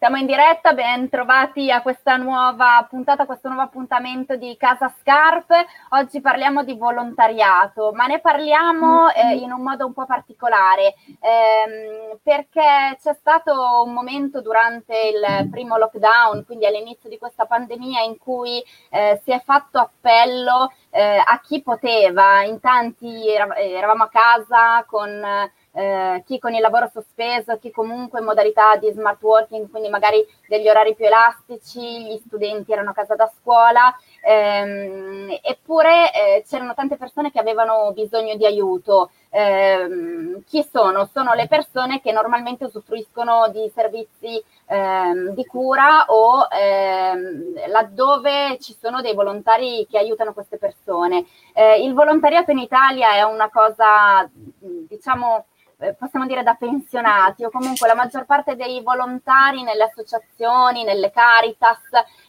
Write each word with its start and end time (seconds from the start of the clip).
Siamo 0.00 0.16
in 0.16 0.26
diretta, 0.26 0.74
ben 0.74 1.08
trovati 1.08 1.72
a 1.72 1.82
questa 1.82 2.16
nuova 2.16 2.86
puntata, 2.88 3.24
a 3.24 3.26
questo 3.26 3.48
nuovo 3.48 3.64
appuntamento 3.64 4.36
di 4.36 4.56
Casa 4.56 4.94
Scarpe. 5.00 5.66
Oggi 5.88 6.20
parliamo 6.20 6.62
di 6.62 6.76
volontariato, 6.76 7.90
ma 7.92 8.06
ne 8.06 8.20
parliamo 8.20 9.10
eh, 9.10 9.34
in 9.34 9.50
un 9.50 9.60
modo 9.60 9.86
un 9.86 9.92
po' 9.92 10.06
particolare, 10.06 10.94
ehm, 11.18 12.16
perché 12.22 12.96
c'è 13.02 13.12
stato 13.14 13.82
un 13.84 13.92
momento 13.92 14.40
durante 14.40 14.94
il 14.96 15.48
primo 15.50 15.76
lockdown, 15.76 16.44
quindi 16.44 16.66
all'inizio 16.66 17.08
di 17.08 17.18
questa 17.18 17.46
pandemia, 17.46 18.02
in 18.02 18.18
cui 18.18 18.62
eh, 18.90 19.20
si 19.24 19.32
è 19.32 19.42
fatto 19.44 19.80
appello 19.80 20.72
eh, 20.90 21.20
a 21.26 21.40
chi 21.40 21.60
poteva. 21.60 22.44
In 22.44 22.60
tanti 22.60 23.26
eravamo 23.26 24.04
a 24.04 24.08
casa 24.08 24.84
con 24.86 25.50
eh, 25.72 26.22
chi 26.26 26.38
con 26.38 26.54
il 26.54 26.60
lavoro 26.60 26.88
sospeso, 26.92 27.58
chi 27.58 27.70
comunque 27.70 28.20
in 28.20 28.24
modalità 28.24 28.76
di 28.76 28.90
smart 28.90 29.22
working, 29.22 29.70
quindi 29.70 29.88
magari 29.88 30.24
degli 30.46 30.68
orari 30.68 30.94
più 30.94 31.04
elastici, 31.04 32.04
gli 32.04 32.16
studenti 32.26 32.72
erano 32.72 32.90
a 32.90 32.94
casa 32.94 33.14
da 33.14 33.30
scuola, 33.40 33.94
ehm, 34.22 35.38
eppure 35.42 36.12
eh, 36.12 36.44
c'erano 36.48 36.74
tante 36.74 36.96
persone 36.96 37.30
che 37.30 37.38
avevano 37.38 37.92
bisogno 37.92 38.34
di 38.36 38.46
aiuto. 38.46 39.10
Eh, 39.30 40.42
chi 40.46 40.66
sono? 40.70 41.08
Sono 41.12 41.34
le 41.34 41.46
persone 41.48 42.00
che 42.00 42.12
normalmente 42.12 42.64
usufruiscono 42.64 43.48
di 43.50 43.70
servizi 43.74 44.42
ehm, 44.66 45.30
di 45.34 45.44
cura 45.44 46.06
o 46.08 46.46
ehm, 46.50 47.68
laddove 47.68 48.58
ci 48.58 48.74
sono 48.80 49.00
dei 49.00 49.14
volontari 49.14 49.86
che 49.88 49.98
aiutano 49.98 50.32
queste 50.32 50.56
persone. 50.58 51.26
Eh, 51.54 51.82
il 51.84 51.92
volontariato 51.94 52.50
in 52.52 52.58
Italia 52.58 53.12
è 53.14 53.22
una 53.22 53.50
cosa, 53.50 54.28
diciamo, 54.88 55.44
possiamo 55.96 56.26
dire 56.26 56.42
da 56.42 56.54
pensionati 56.54 57.44
o 57.44 57.50
comunque 57.50 57.86
la 57.86 57.94
maggior 57.94 58.24
parte 58.24 58.56
dei 58.56 58.82
volontari 58.82 59.62
nelle 59.62 59.84
associazioni, 59.84 60.82
nelle 60.82 61.10
caritas, 61.12 61.78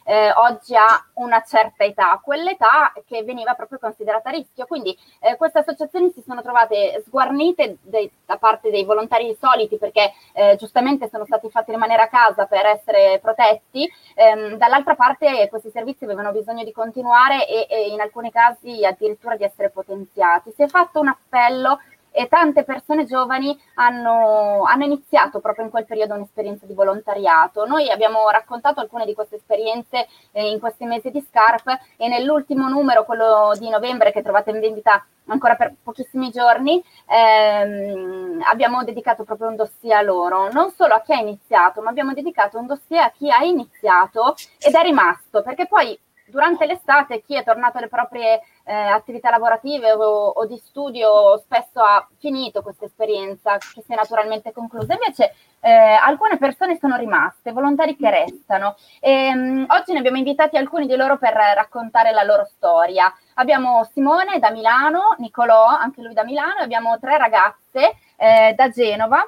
eh, 0.04 0.30
oggi 0.32 0.76
ha 0.76 1.04
una 1.14 1.42
certa 1.42 1.84
età, 1.84 2.20
quell'età 2.22 2.92
che 3.06 3.24
veniva 3.24 3.54
proprio 3.54 3.78
considerata 3.78 4.28
a 4.28 4.32
rischio. 4.32 4.66
Quindi 4.66 4.96
eh, 5.18 5.36
queste 5.36 5.60
associazioni 5.60 6.10
si 6.12 6.22
sono 6.24 6.42
trovate 6.42 7.02
sguarnite 7.04 7.78
de- 7.82 8.10
da 8.24 8.36
parte 8.36 8.70
dei 8.70 8.84
volontari 8.84 9.36
soliti 9.38 9.78
perché 9.78 10.12
eh, 10.32 10.56
giustamente 10.56 11.08
sono 11.08 11.24
stati 11.24 11.50
fatti 11.50 11.72
rimanere 11.72 12.02
a 12.02 12.08
casa 12.08 12.46
per 12.46 12.66
essere 12.66 13.18
protetti, 13.20 13.90
ehm, 14.14 14.54
dall'altra 14.56 14.94
parte 14.94 15.48
questi 15.48 15.70
servizi 15.70 16.04
avevano 16.04 16.30
bisogno 16.30 16.62
di 16.62 16.72
continuare 16.72 17.48
e, 17.48 17.66
e 17.68 17.88
in 17.88 18.00
alcuni 18.00 18.30
casi 18.30 18.84
addirittura 18.84 19.36
di 19.36 19.42
essere 19.42 19.70
potenziati. 19.70 20.52
Si 20.52 20.62
è 20.62 20.68
fatto 20.68 21.00
un 21.00 21.08
appello 21.08 21.80
e 22.12 22.28
tante 22.28 22.64
persone 22.64 23.04
giovani 23.04 23.58
hanno, 23.74 24.64
hanno, 24.64 24.84
iniziato 24.84 25.40
proprio 25.40 25.64
in 25.64 25.70
quel 25.70 25.86
periodo 25.86 26.14
un'esperienza 26.14 26.66
di 26.66 26.74
volontariato. 26.74 27.66
Noi 27.66 27.90
abbiamo 27.90 28.28
raccontato 28.30 28.80
alcune 28.80 29.04
di 29.04 29.14
queste 29.14 29.36
esperienze 29.36 30.08
eh, 30.32 30.50
in 30.50 30.58
questi 30.58 30.84
mesi 30.84 31.10
di 31.10 31.24
Scarp 31.28 31.68
e 31.96 32.08
nell'ultimo 32.08 32.68
numero, 32.68 33.04
quello 33.04 33.52
di 33.58 33.68
novembre 33.68 34.12
che 34.12 34.22
trovate 34.22 34.50
in 34.50 34.60
vendita 34.60 35.04
ancora 35.26 35.54
per 35.54 35.74
pochissimi 35.82 36.30
giorni, 36.30 36.82
ehm, 37.06 38.42
abbiamo 38.50 38.82
dedicato 38.84 39.24
proprio 39.24 39.48
un 39.48 39.56
dossier 39.56 39.96
a 39.96 40.02
loro, 40.02 40.50
non 40.50 40.70
solo 40.70 40.94
a 40.94 41.02
chi 41.02 41.12
ha 41.12 41.20
iniziato, 41.20 41.80
ma 41.80 41.90
abbiamo 41.90 42.12
dedicato 42.12 42.58
un 42.58 42.66
dossier 42.66 43.02
a 43.02 43.10
chi 43.10 43.30
ha 43.30 43.42
iniziato 43.44 44.34
ed 44.58 44.74
è 44.74 44.82
rimasto, 44.82 45.42
perché 45.42 45.66
poi 45.66 45.98
durante 46.30 46.66
l'estate 46.66 47.20
chi 47.22 47.34
è 47.34 47.44
tornato 47.44 47.78
alle 47.78 47.88
proprie 47.88 48.40
eh, 48.64 48.72
attività 48.74 49.30
lavorative 49.30 49.92
o, 49.92 50.28
o, 50.28 50.46
di 50.46 50.56
studio 50.56 51.36
spesso 51.38 51.80
ha 51.80 52.06
finito 52.18 52.62
questa 52.62 52.84
esperienza 52.86 53.58
che 53.58 53.82
si 53.82 53.92
è 53.92 53.96
naturalmente 53.96 54.52
conclusa. 54.52 54.94
Invece 54.94 55.34
eh, 55.60 55.70
alcune 55.70 56.38
persone 56.38 56.78
sono 56.78 56.96
rimaste, 56.96 57.52
volontari 57.52 57.96
che 57.96 58.10
restano. 58.10 58.76
E, 59.00 59.34
mh, 59.34 59.66
oggi 59.68 59.92
ne 59.92 59.98
abbiamo 59.98 60.16
invitati 60.16 60.56
alcuni 60.56 60.86
di 60.86 60.96
loro 60.96 61.18
per 61.18 61.34
raccontare 61.34 62.12
la 62.12 62.22
loro 62.22 62.44
storia. 62.44 63.12
Abbiamo 63.34 63.84
Simone 63.92 64.38
da 64.38 64.50
Milano, 64.50 65.14
Nicolò, 65.18 65.66
anche 65.66 66.00
lui 66.00 66.14
da 66.14 66.24
Milano, 66.24 66.60
e 66.60 66.62
abbiamo 66.62 66.98
tre 66.98 67.18
ragazze 67.18 67.96
eh, 68.16 68.54
da 68.54 68.68
Genova 68.70 69.26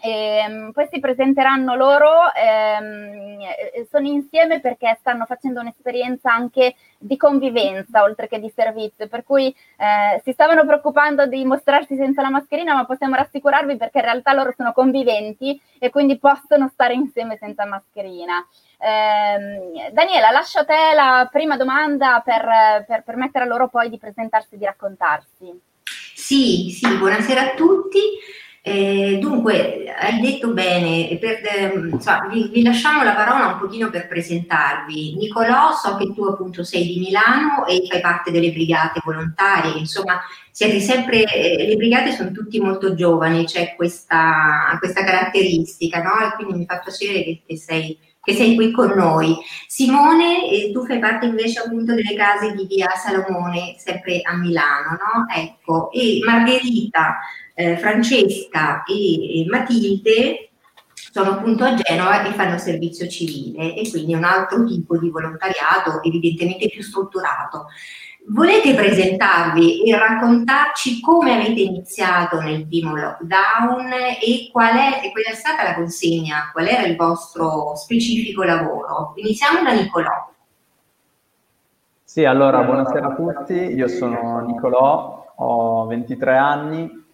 e, 0.00 0.70
poi 0.72 0.86
si 0.90 1.00
presenteranno 1.00 1.74
loro, 1.74 2.32
ehm, 2.34 3.38
sono 3.90 4.06
insieme 4.06 4.60
perché 4.60 4.96
stanno 5.00 5.24
facendo 5.24 5.60
un'esperienza 5.60 6.32
anche 6.32 6.74
di 6.98 7.16
convivenza 7.16 8.02
oltre 8.02 8.28
che 8.28 8.40
di 8.40 8.50
servizio, 8.54 9.08
per 9.08 9.24
cui 9.24 9.48
eh, 9.48 10.20
si 10.24 10.32
stavano 10.32 10.64
preoccupando 10.64 11.26
di 11.26 11.44
mostrarsi 11.44 11.96
senza 11.96 12.22
la 12.22 12.30
mascherina, 12.30 12.74
ma 12.74 12.84
possiamo 12.84 13.14
rassicurarvi 13.14 13.76
perché 13.76 13.98
in 13.98 14.04
realtà 14.04 14.32
loro 14.32 14.52
sono 14.56 14.72
conviventi 14.72 15.60
e 15.78 15.90
quindi 15.90 16.18
possono 16.18 16.68
stare 16.72 16.94
insieme 16.94 17.36
senza 17.38 17.64
mascherina. 17.66 18.46
Eh, 18.78 19.90
Daniela, 19.92 20.30
lascio 20.30 20.60
a 20.60 20.64
te 20.64 20.94
la 20.94 21.28
prima 21.30 21.56
domanda 21.56 22.22
per, 22.24 22.84
per 22.86 23.02
permettere 23.02 23.44
a 23.44 23.48
loro 23.48 23.68
poi 23.68 23.88
di 23.88 23.98
presentarsi 23.98 24.54
e 24.54 24.58
di 24.58 24.64
raccontarsi. 24.64 25.60
Sì, 26.14 26.70
sì, 26.70 26.96
buonasera 26.96 27.52
a 27.52 27.54
tutti. 27.54 28.00
Eh, 28.62 29.18
dunque, 29.20 29.84
hai 29.96 30.20
detto 30.20 30.52
bene, 30.52 31.16
per, 31.18 31.40
eh, 31.44 31.72
insomma, 31.90 32.26
vi, 32.30 32.48
vi, 32.52 32.62
lasciamo 32.62 33.02
la 33.02 33.14
parola 33.14 33.46
un 33.46 33.58
pochino 33.58 33.88
per 33.88 34.08
presentarvi. 34.08 35.16
Nicolò, 35.16 35.72
so 35.72 35.96
che 35.96 36.12
tu 36.12 36.24
appunto 36.24 36.64
sei 36.64 36.86
di 36.86 36.98
Milano 36.98 37.66
e 37.66 37.86
fai 37.88 38.00
parte 38.00 38.30
delle 38.30 38.50
brigate 38.50 39.00
volontarie, 39.04 39.78
insomma, 39.78 40.20
siete 40.50 40.80
sempre, 40.80 41.22
eh, 41.24 41.66
le 41.68 41.76
brigate 41.76 42.12
sono 42.12 42.32
tutti 42.32 42.60
molto 42.60 42.94
giovani, 42.94 43.44
c'è 43.44 43.74
questa, 43.76 44.76
questa 44.78 45.04
caratteristica, 45.04 46.02
no? 46.02 46.10
Quindi 46.36 46.58
mi 46.58 46.66
fa 46.66 46.80
piacere 46.80 47.22
che, 47.22 47.42
che, 47.46 47.56
sei, 47.56 47.96
che 48.20 48.34
sei 48.34 48.54
qui 48.56 48.72
con 48.72 48.90
noi. 48.90 49.36
Simone, 49.68 50.50
eh, 50.50 50.72
tu 50.72 50.84
fai 50.84 50.98
parte 50.98 51.26
invece 51.26 51.60
appunto 51.60 51.94
delle 51.94 52.14
case 52.14 52.52
di 52.54 52.66
via 52.66 52.88
Salomone, 52.90 53.76
sempre 53.78 54.20
a 54.22 54.34
Milano, 54.34 54.90
no? 54.90 55.26
Ecco, 55.32 55.90
e 55.92 56.20
Margherita 56.24 57.18
eh, 57.58 57.76
Francesca 57.76 58.84
e, 58.84 59.40
e 59.40 59.46
Matilde 59.48 60.50
sono 60.92 61.32
appunto 61.32 61.64
a 61.64 61.74
Genova 61.74 62.22
e 62.24 62.32
fanno 62.32 62.56
servizio 62.56 63.08
civile 63.08 63.74
e 63.74 63.90
quindi 63.90 64.14
un 64.14 64.22
altro 64.22 64.64
tipo 64.64 64.96
di 64.96 65.10
volontariato 65.10 66.00
evidentemente 66.04 66.68
più 66.68 66.82
strutturato. 66.82 67.66
Volete 68.28 68.74
presentarvi 68.74 69.88
e 69.88 69.98
raccontarci 69.98 71.00
come 71.00 71.34
avete 71.34 71.62
iniziato 71.62 72.40
nel 72.40 72.64
primo 72.68 72.94
lockdown 72.94 73.90
e 74.22 74.50
qual 74.52 74.76
è, 74.76 75.00
e 75.02 75.10
qual 75.10 75.24
è 75.28 75.34
stata 75.34 75.64
la 75.64 75.74
consegna, 75.74 76.50
qual 76.52 76.66
era 76.66 76.86
il 76.86 76.94
vostro 76.94 77.74
specifico 77.74 78.44
lavoro? 78.44 79.14
Iniziamo 79.16 79.62
da 79.64 79.72
Nicolò. 79.72 80.30
Sì, 82.04 82.24
allora 82.24 82.62
buonasera 82.62 83.06
a 83.06 83.14
tutti, 83.14 83.54
io 83.54 83.88
sono 83.88 84.44
Nicolò, 84.46 85.32
ho 85.36 85.86
23 85.86 86.36
anni, 86.36 87.06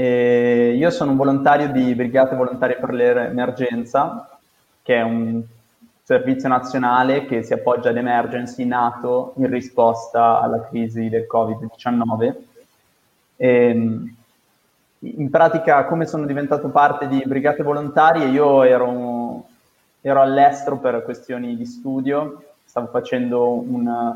e 0.00 0.76
io 0.78 0.88
sono 0.88 1.10
un 1.10 1.18
volontario 1.18 1.68
di 1.68 1.94
Brigate 1.94 2.34
Volontarie 2.34 2.76
per 2.76 2.94
l'Emergenza, 2.94 4.30
che 4.80 4.96
è 4.96 5.02
un 5.02 5.42
servizio 6.02 6.48
nazionale 6.48 7.26
che 7.26 7.42
si 7.42 7.52
appoggia 7.52 7.90
ad 7.90 7.98
emergency 7.98 8.64
nato 8.64 9.34
in 9.36 9.50
risposta 9.50 10.40
alla 10.40 10.66
crisi 10.66 11.10
del 11.10 11.26
Covid-19. 11.30 12.34
E, 13.36 13.70
in 15.00 15.30
pratica, 15.30 15.84
come 15.84 16.06
sono 16.06 16.24
diventato 16.24 16.70
parte 16.70 17.06
di 17.06 17.22
Brigate 17.26 17.62
Volontarie, 17.62 18.28
io 18.28 18.62
ero, 18.62 19.48
ero 20.00 20.22
all'estero 20.22 20.78
per 20.78 21.02
questioni 21.04 21.58
di 21.58 21.66
studio, 21.66 22.42
stavo 22.64 22.86
facendo 22.86 23.52
un 23.52 24.14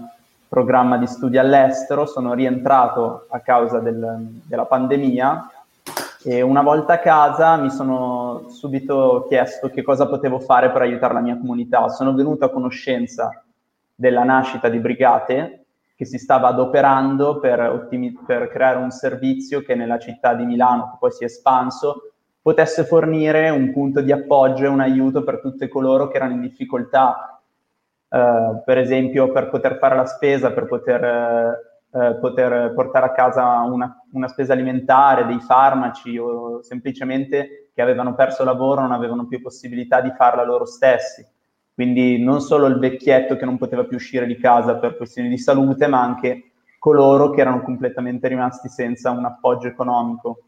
programma 0.49 0.97
di 0.97 1.07
studio 1.07 1.41
all'estero, 1.41 2.07
sono 2.07 2.33
rientrato 2.33 3.27
a 3.29 3.41
causa 3.41 3.81
del, 3.81 4.41
della 4.47 4.65
pandemia 4.65 5.51
e 6.27 6.41
una 6.41 6.63
volta 6.63 6.95
a 6.95 6.99
casa 7.01 7.57
mi 7.57 7.71
sono 7.71 8.49
subito 8.49 9.27
chiesto 9.29 9.69
che 9.69 9.83
cosa 9.83 10.07
potevo 10.09 10.39
fare 10.39 10.71
per 10.71 10.81
aiutare 10.81 11.13
la 11.13 11.21
mia 11.21 11.37
comunità. 11.37 11.89
Sono 11.91 12.15
venuto 12.15 12.47
a 12.47 12.51
conoscenza 12.51 13.45
della 13.95 14.25
nascita 14.25 14.71
di 14.71 14.79
Brigate 14.79 15.67
che 15.95 16.07
si 16.07 16.19
stava 16.19 16.49
adoperando 16.49 17.39
per, 17.39 17.61
ottimi- 17.61 18.19
per 18.27 18.49
creare 18.49 18.79
un 18.79 18.91
servizio 18.91 19.61
che 19.61 19.75
nella 19.75 19.99
città 19.99 20.35
di 20.35 20.47
Milano, 20.47 20.91
che 20.91 20.97
poi 20.99 21.13
si 21.13 21.25
è 21.25 21.27
espanso, 21.27 22.13
potesse 22.41 22.85
fornire 22.85 23.51
un 23.51 23.71
punto 23.73 24.01
di 24.01 24.11
appoggio 24.11 24.65
e 24.65 24.69
un 24.69 24.81
aiuto 24.81 25.23
per 25.25 25.41
tutti 25.41 25.69
coloro 25.69 26.09
che 26.09 26.17
erano 26.17 26.33
in 26.33 26.41
difficoltà, 26.41 27.41
eh, 28.09 28.63
per 28.65 28.79
esempio 28.79 29.31
per 29.31 29.51
poter 29.51 29.77
fare 29.77 29.95
la 29.95 30.07
spesa, 30.07 30.53
per 30.53 30.67
poter 30.67 31.05
eh, 31.05 31.74
eh, 31.95 32.17
poter 32.17 32.73
portare 32.75 33.07
a 33.07 33.13
casa 33.13 33.61
una, 33.61 34.05
una, 34.15 34.27
spesa 34.27 34.53
alimentare, 34.53 35.27
dei 35.27 35.39
farmaci 35.39 36.19
o 36.19 36.61
semplicemente 36.61 37.71
che 37.73 37.83
avevano 37.83 38.17
perso 38.17 38.43
lavoro 38.43 38.81
non 38.81 38.91
avevano 38.91 39.27
più 39.27 39.41
possibilità 39.41 40.01
di 40.01 40.11
farla 40.11 40.43
loro 40.43 40.65
stessi. 40.65 41.25
Quindi 41.73 42.21
non 42.21 42.41
solo 42.41 42.67
il 42.67 42.81
vecchietto 42.81 43.37
che 43.37 43.45
non 43.45 43.59
poteva 43.59 43.85
più 43.85 43.97
uscire 43.97 44.27
di 44.27 44.37
casa 44.39 44.77
per 44.77 44.97
questioni 44.97 45.29
di 45.29 45.39
salute, 45.39 45.87
ma 45.87 46.03
anche 46.03 46.51
coloro 46.81 47.31
che 47.31 47.41
erano 47.43 47.63
completamente 47.63 48.27
rimasti 48.27 48.69
senza 48.69 49.11
un 49.11 49.25
appoggio 49.25 49.69
economico. 49.69 50.43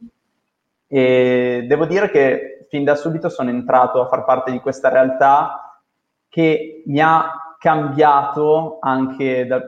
E 0.89 1.65
devo 1.69 1.87
dire 1.87 2.11
che 2.11 2.67
fin 2.69 2.83
da 2.83 2.97
subito 2.97 3.29
sono 3.29 3.51
entrato 3.51 4.01
a 4.01 4.09
far 4.09 4.25
parte 4.25 4.51
di 4.51 4.59
questa 4.59 4.89
realtà 4.89 5.81
che 6.29 6.83
mi 6.87 7.01
ha 7.01 7.57
cambiato 7.59 8.79
anche 8.81 9.47
da, 9.47 9.63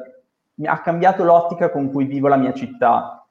ha 0.64 0.80
cambiato 0.80 1.24
l'ottica 1.24 1.70
con 1.70 1.90
cui 1.90 2.04
vivo 2.04 2.28
la 2.28 2.36
mia 2.36 2.52
città, 2.52 3.26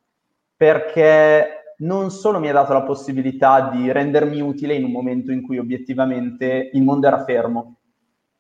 perché 0.55 1.75
non 1.79 2.09
solo 2.09 2.39
mi 2.39 2.49
ha 2.49 2.53
dato 2.53 2.73
la 2.73 2.83
possibilità 2.83 3.69
di 3.69 3.91
rendermi 3.91 4.41
utile 4.41 4.73
in 4.73 4.83
un 4.83 4.91
momento 4.91 5.31
in 5.31 5.43
cui 5.43 5.59
obiettivamente 5.59 6.69
il 6.73 6.81
mondo 6.81 7.07
era 7.07 7.23
fermo 7.23 7.75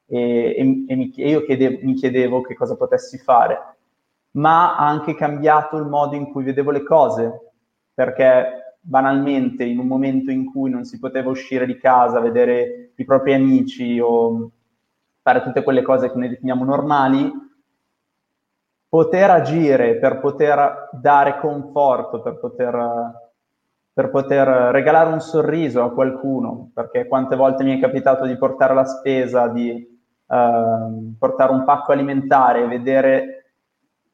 e, 0.07 0.55
e, 0.57 0.85
e 0.87 0.95
mi, 0.95 1.11
io 1.15 1.43
chiede, 1.43 1.79
mi 1.83 1.93
chiedevo 1.93 2.41
che 2.41 2.55
cosa 2.55 2.75
potessi 2.75 3.17
fare, 3.17 3.75
ma 4.31 4.75
ha 4.75 4.87
anche 4.87 5.15
cambiato 5.15 5.77
il 5.77 5.85
modo 5.85 6.15
in 6.15 6.31
cui 6.31 6.43
vedevo 6.43 6.71
le 6.71 6.83
cose, 6.83 7.51
perché 7.93 8.77
banalmente 8.79 9.65
in 9.65 9.79
un 9.79 9.87
momento 9.87 10.31
in 10.31 10.49
cui 10.49 10.69
non 10.69 10.85
si 10.85 10.97
poteva 10.97 11.29
uscire 11.29 11.65
di 11.65 11.77
casa, 11.77 12.21
vedere 12.21 12.91
i 12.95 13.05
propri 13.05 13.33
amici 13.33 13.99
o 13.99 14.51
fare 15.21 15.43
tutte 15.43 15.61
quelle 15.61 15.81
cose 15.81 16.09
che 16.09 16.17
noi 16.17 16.29
definiamo 16.29 16.63
normali, 16.63 17.29
poter 18.89 19.29
agire 19.29 19.97
per 19.97 20.19
poter 20.19 20.89
dare 20.91 21.39
conforto, 21.39 22.21
per 22.21 22.39
poter, 22.39 23.29
per 23.93 24.09
poter 24.09 24.47
regalare 24.71 25.11
un 25.11 25.19
sorriso 25.19 25.83
a 25.83 25.91
qualcuno, 25.91 26.71
perché 26.73 27.07
quante 27.07 27.35
volte 27.35 27.63
mi 27.63 27.75
è 27.75 27.81
capitato 27.81 28.25
di 28.25 28.37
portare 28.37 28.73
la 28.73 28.85
spesa, 28.85 29.47
di 29.47 29.85
uh, 30.25 31.15
portare 31.17 31.51
un 31.51 31.63
pacco 31.63 31.91
alimentare 31.91 32.67
vedere 32.67 33.37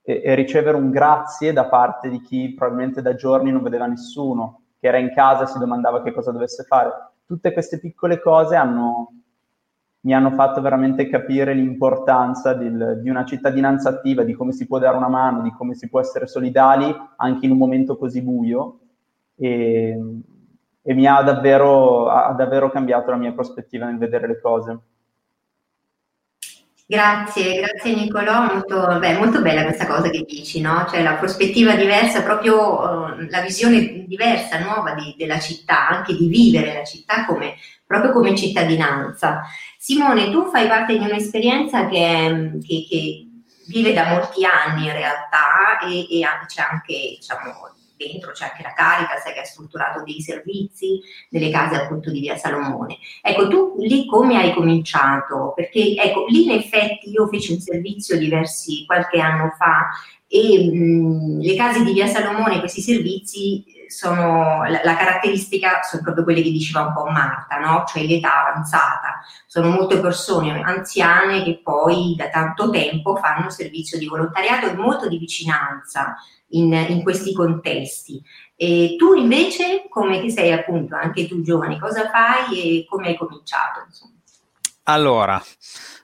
e, 0.03 0.21
e, 0.23 0.35
ricevere 0.35 0.75
un 0.75 0.89
grazie 0.89 1.53
da 1.53 1.65
parte 1.65 2.09
di 2.09 2.21
chi 2.21 2.53
probabilmente 2.53 3.01
da 3.01 3.15
giorni 3.15 3.51
non 3.51 3.63
vedeva 3.63 3.85
nessuno, 3.85 4.63
che 4.79 4.87
era 4.87 4.97
in 4.97 5.13
casa 5.13 5.43
e 5.43 5.47
si 5.47 5.59
domandava 5.59 6.01
che 6.01 6.11
cosa 6.11 6.31
dovesse 6.31 6.63
fare. 6.63 6.91
Tutte 7.25 7.53
queste 7.53 7.79
piccole 7.79 8.19
cose 8.19 8.55
hanno, 8.55 9.22
mi 10.03 10.13
hanno 10.13 10.31
fatto 10.31 10.59
veramente 10.61 11.07
capire 11.07 11.53
l'importanza 11.53 12.53
del, 12.53 12.99
di 13.01 13.09
una 13.09 13.23
cittadinanza 13.23 13.89
attiva, 13.89 14.23
di 14.23 14.33
come 14.33 14.51
si 14.51 14.67
può 14.67 14.77
dare 14.77 14.97
una 14.97 15.07
mano, 15.07 15.41
di 15.41 15.51
come 15.51 15.75
si 15.75 15.87
può 15.89 15.99
essere 15.99 16.27
solidali 16.27 16.93
anche 17.17 17.45
in 17.45 17.51
un 17.51 17.57
momento 17.57 17.97
così 17.97 18.21
buio 18.21 18.79
e, 19.35 19.97
e 20.81 20.93
mi 20.93 21.05
ha 21.07 21.21
davvero, 21.21 22.09
ha 22.09 22.33
davvero 22.33 22.69
cambiato 22.69 23.11
la 23.11 23.17
mia 23.17 23.31
prospettiva 23.31 23.85
nel 23.85 23.97
vedere 23.97 24.27
le 24.27 24.41
cose. 24.41 24.79
Grazie, 26.85 27.61
grazie 27.61 27.95
Nicolò, 27.95 28.43
molto, 28.43 28.99
beh, 28.99 29.17
molto, 29.17 29.41
bella 29.41 29.63
questa 29.63 29.87
cosa 29.87 30.09
che 30.09 30.25
dici, 30.27 30.59
no? 30.59 30.85
Cioè 30.89 31.01
la 31.01 31.15
prospettiva 31.15 31.75
diversa, 31.75 32.23
proprio 32.23 32.81
uh, 32.81 33.27
la 33.29 33.41
visione 33.41 34.03
diversa, 34.05 34.59
nuova 34.59 34.93
di, 34.93 35.15
della 35.17 35.39
città, 35.39 35.87
anche 35.87 36.13
di 36.13 36.27
vivere 36.27 36.73
la 36.73 36.83
città 36.83 37.25
come, 37.25 37.53
proprio 37.93 38.11
come 38.11 38.35
cittadinanza. 38.35 39.43
Simone, 39.77 40.31
tu 40.31 40.49
fai 40.49 40.67
parte 40.67 40.97
di 40.97 41.03
un'esperienza 41.03 41.87
che, 41.87 42.57
che, 42.65 42.87
che 42.89 43.27
vive 43.67 43.93
da 43.93 44.07
molti 44.07 44.43
anni 44.45 44.87
in 44.87 44.93
realtà 44.93 45.79
e, 45.83 45.99
e 45.99 46.25
c'è 46.47 46.61
anche 46.61 47.17
diciamo, 47.19 47.51
dentro 48.11 48.31
c'è 48.31 48.45
anche 48.45 48.63
la 48.63 48.73
Caritas 48.73 49.23
che 49.23 49.39
ha 49.39 49.45
strutturato 49.45 50.03
dei 50.03 50.21
servizi 50.21 50.99
nelle 51.29 51.49
case 51.49 51.75
appunto 51.75 52.11
di 52.11 52.19
via 52.19 52.37
Salomone. 52.37 52.97
Ecco, 53.21 53.47
tu 53.47 53.75
lì 53.79 54.05
come 54.05 54.37
hai 54.37 54.53
cominciato? 54.53 55.53
Perché 55.55 55.95
ecco, 55.95 56.25
lì 56.27 56.45
in 56.45 56.51
effetti 56.51 57.09
io 57.09 57.27
feci 57.27 57.53
un 57.53 57.59
servizio 57.59 58.17
diversi 58.17 58.85
qualche 58.85 59.19
anno 59.19 59.53
fa 59.57 59.89
e 60.27 60.71
mh, 60.71 61.41
le 61.41 61.55
case 61.55 61.83
di 61.83 61.93
via 61.93 62.07
Salomone, 62.07 62.59
questi 62.59 62.81
servizi 62.81 63.63
sono 63.93 64.63
la, 64.63 64.81
la, 64.83 64.95
caratteristica 64.95 65.83
sono 65.83 66.01
proprio 66.01 66.23
quelle 66.23 66.41
che 66.41 66.49
diceva 66.49 66.87
un 66.87 66.93
po' 66.93 67.05
Marta, 67.05 67.59
no? 67.59 67.83
cioè 67.87 68.03
l'età 68.03 68.47
avanzata. 68.47 69.21
Sono 69.45 69.69
molte 69.69 69.99
persone 69.99 70.59
anziane 70.61 71.43
che 71.43 71.61
poi 71.63 72.15
da 72.17 72.29
tanto 72.29 72.69
tempo 72.71 73.15
fanno 73.15 73.49
servizio 73.49 73.97
di 73.99 74.07
volontariato 74.07 74.67
e 74.67 74.73
molto 74.73 75.07
di 75.07 75.17
vicinanza 75.17 76.15
in, 76.53 76.73
in 76.89 77.03
questi 77.03 77.33
contesti. 77.33 78.21
E 78.55 78.95
tu 78.97 79.13
invece, 79.13 79.85
come 79.89 80.21
che 80.21 80.29
sei 80.29 80.51
appunto 80.51 80.95
anche 80.95 81.27
tu 81.27 81.41
giovane, 81.41 81.79
cosa 81.79 82.09
fai 82.09 82.79
e 82.81 82.85
come 82.87 83.07
hai 83.09 83.17
cominciato? 83.17 83.83
Insomma? 83.85 84.11
Allora, 84.83 85.41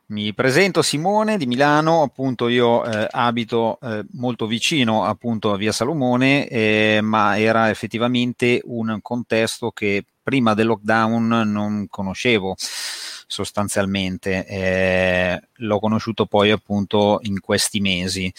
mi 0.08 0.34
presento 0.34 0.82
Simone 0.82 1.38
di 1.38 1.46
Milano, 1.46 2.02
appunto 2.02 2.48
io 2.48 2.84
eh, 2.86 3.08
abito 3.12 3.78
eh, 3.82 4.06
molto 4.14 4.48
vicino 4.48 5.04
appunto 5.04 5.52
a 5.52 5.58
Via 5.58 5.72
Salomone, 5.72 6.48
eh, 6.48 7.00
ma 7.02 7.38
era 7.38 7.70
effettivamente 7.70 8.62
un 8.64 9.00
contesto 9.02 9.72
che 9.72 10.06
prima 10.24 10.54
del 10.54 10.68
lockdown 10.68 11.52
non 11.52 11.88
conoscevo 11.90 12.56
sostanzialmente, 13.32 14.46
eh, 14.48 15.42
l'ho 15.58 15.80
conosciuto 15.80 16.26
poi 16.26 16.50
appunto 16.50 17.20
in 17.24 17.40
questi 17.40 17.80
mesi 17.80 18.34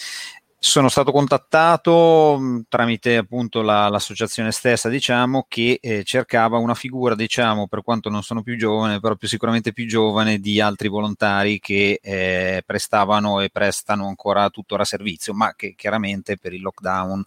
sono 0.63 0.89
stato 0.89 1.11
contattato 1.11 2.37
mh, 2.37 2.65
tramite 2.69 3.17
appunto 3.17 3.63
la, 3.63 3.89
l'associazione 3.89 4.51
stessa, 4.51 4.89
diciamo, 4.89 5.47
che 5.47 5.79
eh, 5.81 6.03
cercava 6.03 6.59
una 6.59 6.75
figura, 6.75 7.15
diciamo, 7.15 7.67
per 7.67 7.81
quanto 7.81 8.09
non 8.09 8.21
sono 8.21 8.43
più 8.43 8.55
giovane, 8.57 8.99
però 8.99 9.15
più 9.15 9.27
sicuramente 9.27 9.73
più 9.73 9.87
giovane 9.87 10.37
di 10.37 10.61
altri 10.61 10.87
volontari 10.87 11.59
che 11.59 11.99
eh, 11.99 12.61
prestavano 12.63 13.41
e 13.41 13.49
prestano 13.49 14.05
ancora 14.07 14.51
tuttora 14.51 14.85
servizio, 14.85 15.33
ma 15.33 15.55
che 15.55 15.73
chiaramente 15.75 16.37
per 16.37 16.53
il 16.53 16.61
lockdown, 16.61 17.23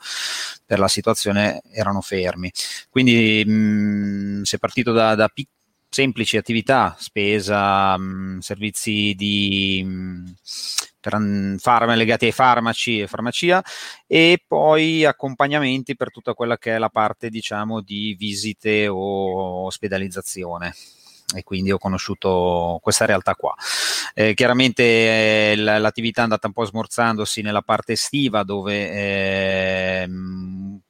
per 0.65 0.79
la 0.79 0.89
situazione, 0.89 1.61
erano 1.73 2.03
fermi. 2.03 2.53
Quindi 2.89 3.45
mh, 3.45 4.43
si 4.43 4.55
è 4.55 4.59
partito 4.59 4.93
da, 4.93 5.17
da 5.17 5.27
piccoli 5.27 5.53
semplici 5.95 6.37
attività, 6.37 6.97
spesa, 6.99 7.97
mh, 7.97 8.41
servizi 8.41 9.15
di 9.17 9.81
mh, 9.85 10.35
farma, 11.59 11.95
legati 11.95 12.27
ai 12.27 12.33
farmaci 12.33 13.01
e 13.01 13.07
farmacia 13.07 13.63
e 14.07 14.43
poi 14.47 15.05
accompagnamenti 15.05 15.97
per 15.97 16.11
tutta 16.11 16.35
quella 16.35 16.59
che 16.59 16.75
è 16.75 16.79
la 16.79 16.89
parte 16.89 17.29
diciamo 17.29 17.81
di 17.81 18.15
visite 18.19 18.89
o 18.89 19.65
ospedalizzazione 19.67 20.75
e 21.35 21.43
quindi 21.43 21.73
ho 21.73 21.79
conosciuto 21.79 22.79
questa 22.83 23.07
realtà 23.07 23.35
qua. 23.35 23.55
Eh, 24.15 24.35
chiaramente 24.35 25.53
eh, 25.53 25.57
l'attività 25.57 26.21
è 26.21 26.25
andata 26.25 26.47
un 26.47 26.53
po' 26.53 26.65
smorzandosi 26.65 27.43
nella 27.43 27.63
parte 27.63 27.93
estiva 27.93 28.45
dove 28.45 28.91
eh, 28.91 30.09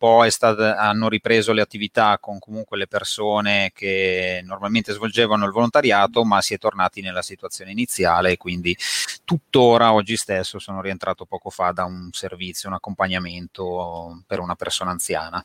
po' 0.04 0.28
stata, 0.28 0.76
hanno 0.76 1.08
ripreso 1.08 1.54
le 1.54 1.62
attività 1.62 2.18
con 2.20 2.38
comunque 2.38 2.76
le 2.76 2.86
persone 2.86 3.70
che 3.74 4.42
normalmente 4.44 4.92
svolgevano 4.92 5.46
il 5.46 5.50
volontariato 5.50 6.24
ma 6.24 6.42
si 6.42 6.52
è 6.52 6.58
tornati 6.58 7.00
nella 7.00 7.22
situazione 7.22 7.70
iniziale 7.70 8.32
e 8.32 8.36
quindi 8.36 8.76
tuttora 9.24 9.94
oggi 9.94 10.16
stesso 10.18 10.58
sono 10.58 10.82
rientrato 10.82 11.24
poco 11.24 11.48
fa 11.48 11.70
da 11.70 11.84
un 11.84 12.10
servizio, 12.12 12.68
un 12.68 12.74
accompagnamento 12.74 14.22
per 14.26 14.40
una 14.40 14.54
persona 14.56 14.90
anziana. 14.90 15.42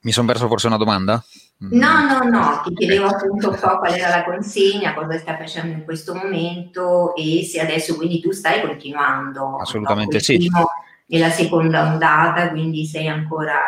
Mi 0.00 0.10
sono 0.10 0.26
perso 0.26 0.48
forse 0.48 0.66
una 0.66 0.76
domanda? 0.76 1.24
No, 1.58 2.06
no, 2.06 2.28
no, 2.28 2.62
ti 2.64 2.74
chiedevo 2.74 3.06
appunto 3.06 3.50
un 3.50 3.58
po' 3.58 3.78
qual 3.78 3.94
era 3.94 4.08
la 4.08 4.24
consegna, 4.24 4.92
cosa 4.92 5.16
stai 5.18 5.36
facendo 5.36 5.72
in 5.72 5.84
questo 5.84 6.14
momento 6.14 7.14
e 7.14 7.44
se 7.44 7.60
adesso 7.60 7.94
quindi 7.94 8.20
tu 8.20 8.32
stai 8.32 8.60
continuando. 8.60 9.58
Assolutamente 9.58 10.18
sì. 10.18 10.36
Primo, 10.36 10.66
nella 11.06 11.30
seconda 11.30 11.92
ondata, 11.92 12.50
quindi 12.50 12.86
sei 12.86 13.08
ancora 13.08 13.58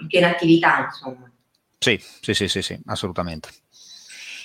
in 0.00 0.06
piena 0.06 0.28
attività, 0.28 0.84
insomma. 0.86 1.30
Sì, 1.78 1.98
sì, 2.20 2.34
sì, 2.34 2.48
sì, 2.48 2.62
sì 2.62 2.78
assolutamente. 2.86 3.48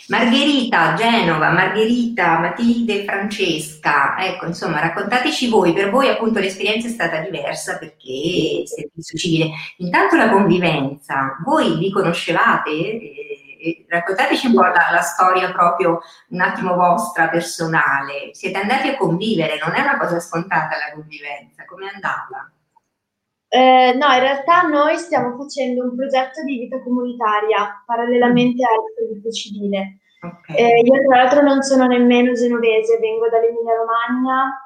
Margherita, 0.07 0.93
Genova, 0.93 1.49
Margherita, 1.49 2.37
Matilde, 2.37 3.03
Francesca, 3.05 4.15
ecco, 4.19 4.45
insomma, 4.45 4.79
raccontateci 4.79 5.49
voi, 5.49 5.73
per 5.73 5.89
voi 5.89 6.09
appunto 6.09 6.39
l'esperienza 6.39 6.87
è 6.87 6.91
stata 6.91 7.21
diversa 7.21 7.79
perché 7.79 8.11
il 8.11 8.67
servizio 8.67 9.17
civile, 9.17 9.49
intanto 9.77 10.15
la 10.15 10.29
convivenza, 10.29 11.37
voi 11.43 11.77
vi 11.77 11.91
conoscevate? 11.91 12.69
Eh, 12.69 13.44
raccontateci 13.87 14.47
un 14.47 14.53
po' 14.53 14.61
la, 14.61 14.89
la, 14.91 15.01
storia 15.01 15.51
proprio 15.51 16.01
un 16.29 16.41
attimo 16.41 16.75
vostra, 16.75 17.29
personale, 17.29 18.29
siete 18.33 18.59
andati 18.59 18.89
a 18.89 18.97
convivere, 18.97 19.57
non 19.63 19.75
è 19.75 19.81
una 19.81 19.97
cosa 19.97 20.19
scontata 20.19 20.75
la 20.77 20.93
convivenza, 20.93 21.65
come 21.65 21.89
è 21.89 21.93
andata? 21.93 22.51
Eh, 23.47 23.93
no, 23.97 24.11
in 24.11 24.19
realtà 24.19 24.63
noi 24.63 24.97
stiamo 24.97 25.37
facendo 25.37 25.83
un 25.83 25.95
progetto 25.95 26.43
di 26.43 26.57
vita 26.57 26.81
comunitaria 26.81 27.83
parallelamente 27.85 28.63
al 28.63 28.81
servizio 28.97 29.31
civile. 29.31 29.99
Okay. 30.21 30.55
Eh, 30.55 30.81
io 30.81 31.07
tra 31.07 31.23
l'altro 31.23 31.41
non 31.41 31.61
sono 31.61 31.85
nemmeno 31.85 32.33
genovese, 32.33 32.97
vengo 32.99 33.29
dall'Emilia 33.29 33.75
Romagna 33.75 34.59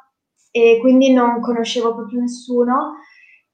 e 0.52 0.80
quindi 0.82 1.14
non 1.14 1.42
conoscevo 1.42 1.94
proprio 1.94 2.22
nessuno 2.22 2.96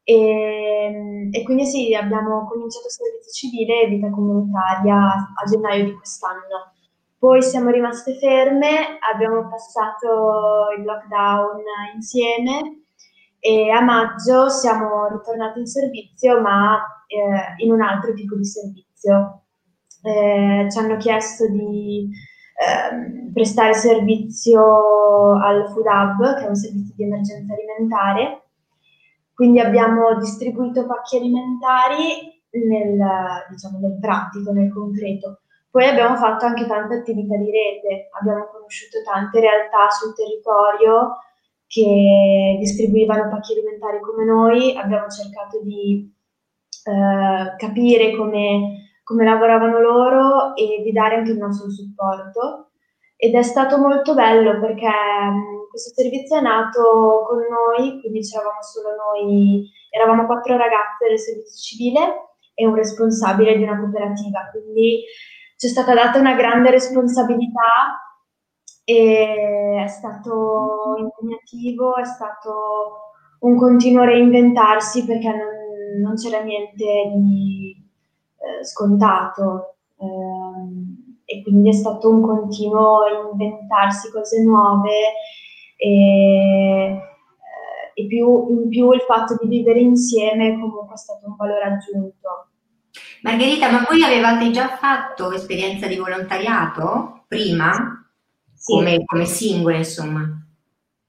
e, 0.07 1.29
e 1.31 1.43
quindi 1.43 1.65
sì, 1.65 1.95
abbiamo 1.95 2.45
cominciato 2.45 2.89
servizio 2.89 3.31
civile 3.31 3.81
e 3.81 3.87
vita 3.87 4.09
comunitaria 4.11 4.95
a 4.95 5.49
gennaio 5.49 5.85
di 5.85 5.93
quest'anno. 5.95 6.73
Poi 7.17 7.41
siamo 7.41 7.71
rimaste 7.71 8.13
ferme, 8.19 8.99
abbiamo 9.11 9.49
passato 9.49 10.67
il 10.77 10.85
lockdown 10.85 11.59
insieme 11.95 12.83
e 13.39 13.71
a 13.71 13.81
maggio 13.81 14.47
siamo 14.49 15.07
ritornati 15.07 15.59
in 15.59 15.65
servizio 15.65 16.39
ma 16.39 16.85
eh, 17.07 17.63
in 17.63 17.71
un 17.71 17.81
altro 17.81 18.13
tipo 18.13 18.35
di 18.35 18.45
servizio. 18.45 19.41
Eh, 20.03 20.67
ci 20.69 20.77
hanno 20.77 20.97
chiesto 20.97 21.47
di 21.49 22.07
eh, 22.55 23.31
prestare 23.33 23.73
servizio 23.73 25.31
al 25.41 25.67
Food 25.71 25.85
Hub, 25.87 26.37
che 26.37 26.45
è 26.45 26.47
un 26.47 26.55
servizio 26.55 26.93
di 26.95 27.03
emergenza 27.05 27.53
alimentare. 27.53 28.44
Quindi 29.35 29.59
abbiamo 29.59 30.17
distribuito 30.17 30.85
pacchi 30.85 31.17
alimentari 31.17 32.41
nel, 32.51 32.97
diciamo, 33.49 33.79
nel 33.79 33.99
pratico, 33.99 34.53
nel 34.53 34.71
concreto. 34.71 35.41
Poi 35.69 35.85
abbiamo 35.85 36.15
fatto 36.15 36.45
anche 36.45 36.65
tante 36.65 36.95
attività 36.95 37.35
di 37.35 37.51
rete, 37.51 38.07
abbiamo 38.17 38.47
conosciuto 38.47 39.03
tante 39.03 39.41
realtà 39.41 39.89
sul 39.89 40.15
territorio 40.15 41.17
che 41.67 42.55
distribuivano 42.59 43.29
pacchi 43.29 43.51
alimentari 43.51 43.99
come 43.99 44.23
noi, 44.23 44.77
abbiamo 44.77 45.09
cercato 45.09 45.59
di 45.61 46.09
eh, 46.85 47.55
capire 47.57 48.15
come, 48.15 49.01
come, 49.03 49.25
lavoravano 49.25 49.81
loro 49.81 50.55
e 50.55 50.81
di 50.81 50.93
dare 50.93 51.15
anche 51.15 51.31
il 51.31 51.39
nostro 51.39 51.69
supporto. 51.69 52.69
Ed 53.17 53.33
è 53.33 53.43
stato 53.43 53.77
molto 53.77 54.13
bello 54.13 54.57
perché 54.61 54.87
questo 55.75 55.91
servizio 55.93 56.37
è 56.37 56.41
nato 56.41 57.25
con 57.27 57.39
noi, 57.39 57.99
quindi 57.99 58.21
c'eravamo 58.21 58.61
solo 58.61 58.89
noi, 58.95 59.69
eravamo 59.89 60.25
quattro 60.25 60.55
ragazze 60.55 61.07
del 61.09 61.19
servizio 61.19 61.59
civile 61.61 62.29
e 62.53 62.65
un 62.65 62.75
responsabile 62.75 63.57
di 63.57 63.63
una 63.63 63.77
cooperativa, 63.77 64.49
quindi 64.51 65.03
ci 65.57 65.67
è 65.67 65.69
stata 65.69 65.93
data 65.93 66.17
una 66.17 66.35
grande 66.35 66.71
responsabilità 66.71 67.99
e 68.85 69.81
è 69.83 69.87
stato 69.87 70.95
impegnativo, 70.97 71.97
è 71.97 72.05
stato 72.05 73.11
un 73.39 73.57
continuo 73.57 74.05
reinventarsi 74.05 75.05
perché 75.05 75.27
non, 75.27 76.01
non 76.01 76.15
c'era 76.15 76.41
niente 76.41 77.11
di 77.15 77.75
eh, 78.37 78.63
scontato 78.63 79.75
eh, 79.97 81.35
e 81.37 81.43
quindi 81.43 81.67
è 81.67 81.73
stato 81.73 82.09
un 82.09 82.21
continuo 82.21 83.29
inventarsi 83.31 84.09
cose 84.09 84.41
nuove 84.41 85.11
e, 85.85 86.89
eh, 86.89 87.01
e 87.93 88.07
più, 88.07 88.47
in 88.49 88.69
più 88.69 88.91
il 88.91 89.01
fatto 89.01 89.37
di 89.39 89.47
vivere 89.47 89.79
insieme 89.79 90.59
comunque 90.59 90.95
è 90.95 90.97
stato 90.97 91.27
un 91.27 91.35
valore 91.35 91.63
aggiunto. 91.63 92.47
Margherita, 93.21 93.69
ma 93.69 93.85
voi 93.87 94.03
avevate 94.03 94.51
già 94.51 94.69
fatto 94.77 95.31
esperienza 95.31 95.87
di 95.87 95.97
volontariato 95.97 97.25
prima? 97.27 98.03
Sì. 98.53 98.73
Come, 98.73 99.03
come 99.05 99.25
singole, 99.25 99.77
insomma? 99.77 100.23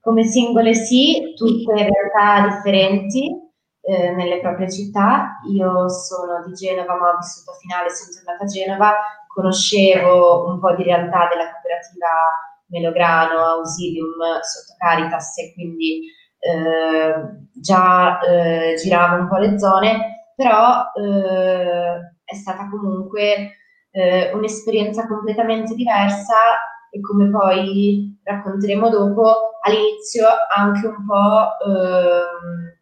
Come 0.00 0.24
singole 0.24 0.74
sì, 0.74 1.32
tutte 1.34 1.72
in 1.72 1.88
realtà 1.88 2.54
differenti 2.54 3.28
eh, 3.80 4.10
nelle 4.10 4.40
proprie 4.40 4.70
città. 4.70 5.40
Io 5.52 5.88
sono 5.88 6.44
di 6.46 6.52
Genova, 6.52 6.96
ma 6.96 7.10
ho 7.10 7.16
vissuto 7.18 7.50
a 7.50 7.54
finale, 7.54 7.90
sono 7.90 8.12
tornata 8.14 8.44
a 8.44 8.46
Genova, 8.46 8.94
conoscevo 9.26 10.48
un 10.48 10.60
po' 10.60 10.74
di 10.74 10.82
realtà 10.82 11.28
della 11.28 11.50
cooperativa 11.50 12.08
Melograno, 12.68 13.38
Ausilium, 13.38 14.40
sotto 14.42 14.74
Caritas 14.78 15.38
e 15.38 15.52
quindi 15.54 16.02
eh, 16.38 17.14
già 17.52 18.18
eh, 18.20 18.74
giravo 18.76 19.22
un 19.22 19.28
po' 19.28 19.36
le 19.36 19.58
zone, 19.58 20.30
però 20.34 20.84
eh, 20.94 22.14
è 22.24 22.34
stata 22.34 22.68
comunque 22.68 23.56
eh, 23.90 24.32
un'esperienza 24.34 25.06
completamente 25.06 25.74
diversa 25.74 26.36
e 26.90 27.00
come 27.00 27.30
poi 27.30 28.18
racconteremo 28.22 28.88
dopo, 28.88 29.58
all'inizio 29.62 30.26
anche 30.54 30.86
un 30.86 31.04
po' 31.06 31.58
ehm, 31.66 32.74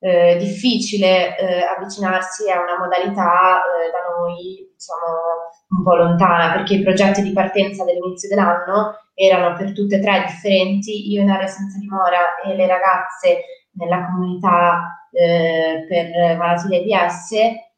eh, 0.00 0.36
difficile 0.38 1.36
eh, 1.38 1.62
avvicinarsi 1.62 2.50
a 2.50 2.60
una 2.60 2.78
modalità 2.78 3.60
eh, 3.60 3.90
da 3.90 4.16
noi, 4.16 4.70
diciamo, 4.72 5.49
un 5.70 5.82
po' 5.82 5.94
lontana, 5.94 6.52
perché 6.52 6.74
i 6.74 6.82
progetti 6.82 7.22
di 7.22 7.32
partenza 7.32 7.84
dell'inizio 7.84 8.28
dell'anno 8.28 8.96
erano 9.14 9.56
per 9.56 9.72
tutte 9.72 9.96
e 9.96 10.00
tre 10.00 10.24
differenti, 10.26 11.10
io 11.12 11.22
in 11.22 11.30
area 11.30 11.46
senza 11.46 11.78
dimora 11.78 12.40
e 12.44 12.54
le 12.56 12.66
ragazze 12.66 13.44
nella 13.72 14.06
comunità 14.06 15.06
eh, 15.12 15.86
per 15.88 16.36
malattie 16.36 16.94
AIDS 16.94 17.30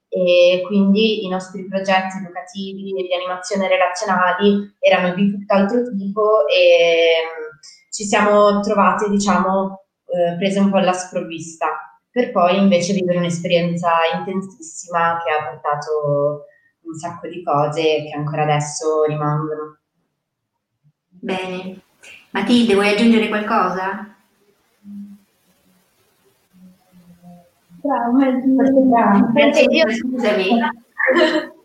e 0.08 0.62
quindi 0.66 1.24
i 1.24 1.28
nostri 1.28 1.66
progetti 1.66 2.18
educativi 2.18 2.90
e 2.98 3.06
di 3.06 3.14
animazione 3.14 3.66
relazionali 3.66 4.76
erano 4.78 5.14
di 5.14 5.30
tutt'altro 5.30 5.82
tipo 5.96 6.46
e 6.48 7.14
mm, 7.24 7.58
ci 7.90 8.04
siamo 8.04 8.60
trovate, 8.60 9.08
diciamo, 9.08 9.84
eh, 10.06 10.36
prese 10.36 10.60
un 10.60 10.70
po' 10.70 10.76
alla 10.76 10.92
sprovvista, 10.92 11.66
per 12.10 12.30
poi 12.30 12.58
invece 12.58 12.92
vivere 12.92 13.18
un'esperienza 13.18 13.90
intensissima 14.14 15.18
che 15.24 15.32
ha 15.32 15.50
portato 15.50 16.44
un 16.82 16.94
sacco 16.94 17.28
di 17.28 17.42
cose 17.42 17.82
che 17.82 18.10
ancora 18.14 18.42
adesso 18.42 19.04
rimangono. 19.04 19.78
Bene. 21.08 21.80
Matilde, 22.30 22.74
vuoi 22.74 22.88
aggiungere 22.88 23.28
qualcosa? 23.28 24.14
Bravo, 27.82 28.18
bravo. 28.18 29.38
Io 29.70 29.90
scusami. 29.90 30.48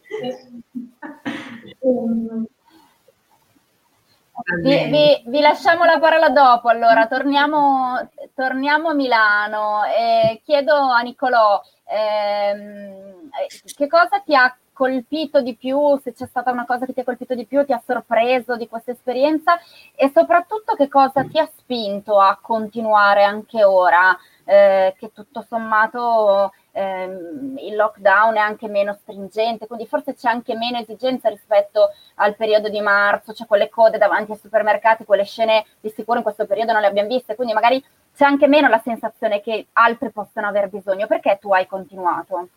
Vi, 4.61 4.89
vi, 4.89 5.23
vi, 5.25 5.41
lasciamo 5.41 5.83
la 5.83 5.99
parola 5.99 6.29
dopo, 6.29 6.69
allora 6.69 7.07
torniamo, 7.07 8.09
torniamo 8.33 8.89
a 8.89 8.93
Milano 8.93 9.83
e 9.83 10.41
chiedo 10.45 10.73
a 10.73 11.01
Nicolò 11.01 11.61
ehm, 11.83 13.29
che 13.75 13.87
cosa 13.87 14.19
ti 14.19 14.35
ha 14.35 14.55
colpito 14.77 15.41
di 15.41 15.55
più, 15.55 15.97
se 16.03 16.13
c'è 16.13 16.27
stata 16.27 16.51
una 16.51 16.67
cosa 16.67 16.85
che 16.85 16.93
ti 16.93 16.99
ha 16.99 17.03
colpito 17.03 17.33
di 17.33 17.47
più, 17.47 17.65
ti 17.65 17.73
ha 17.73 17.81
sorpreso 17.83 18.55
di 18.57 18.67
questa 18.67 18.91
esperienza 18.91 19.57
e 19.95 20.11
soprattutto 20.13 20.75
che 20.75 20.87
cosa 20.87 21.23
ti 21.23 21.39
ha 21.39 21.49
spinto 21.57 22.19
a 22.19 22.37
continuare 22.39 23.23
anche 23.23 23.63
ora 23.63 24.15
eh, 24.45 24.93
che 24.99 25.11
tutto 25.13 25.43
sommato 25.49 26.53
ehm, 26.73 27.57
il 27.57 27.75
lockdown 27.75 28.35
è 28.35 28.39
anche 28.39 28.67
meno 28.67 28.93
stringente, 29.01 29.65
quindi 29.65 29.87
forse 29.87 30.13
c'è 30.13 30.29
anche 30.29 30.55
meno 30.55 30.77
esigenza 30.77 31.27
rispetto 31.27 31.89
al 32.17 32.35
periodo 32.35 32.69
di 32.69 32.79
marzo, 32.79 33.33
cioè 33.33 33.47
quelle 33.47 33.69
code 33.69 33.97
davanti 33.97 34.33
ai 34.33 34.37
supermercati, 34.37 35.05
quelle 35.05 35.25
scene 35.25 35.65
di 35.81 35.89
sicuro 35.89 36.17
in 36.17 36.23
questo 36.23 36.45
periodo 36.45 36.73
non 36.73 36.81
le 36.81 36.87
abbiamo 36.87 37.09
viste, 37.09 37.33
quindi 37.33 37.55
magari 37.55 37.83
c'è 38.15 38.25
anche 38.25 38.45
meno 38.45 38.67
la 38.67 38.81
sensazione 38.83 39.41
che 39.41 39.69
altri 39.73 40.11
possano 40.11 40.47
aver 40.47 40.69
bisogno. 40.69 41.07
Perché 41.07 41.39
tu 41.41 41.51
hai 41.51 41.65
continuato? 41.65 42.49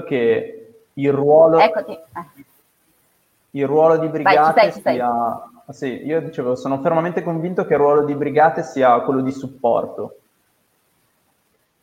Che 0.00 0.74
il 0.94 1.12
ruolo... 1.12 1.58
Eccoti. 1.58 1.92
Eh. 1.92 2.44
Il 3.54 3.66
ruolo 3.66 3.98
di 3.98 4.08
brigate 4.08 4.60
Vai, 4.60 4.72
ci 4.72 4.80
sei, 4.80 4.94
ci 4.94 4.98
sia 4.98 5.50
sì, 5.72 6.04
io 6.04 6.20
dicevo, 6.20 6.54
sono 6.54 6.80
fermamente 6.80 7.22
convinto 7.22 7.64
che 7.64 7.74
il 7.74 7.78
ruolo 7.78 8.04
di 8.04 8.14
brigate 8.14 8.62
sia 8.62 9.00
quello 9.00 9.20
di 9.20 9.32
supporto. 9.32 10.16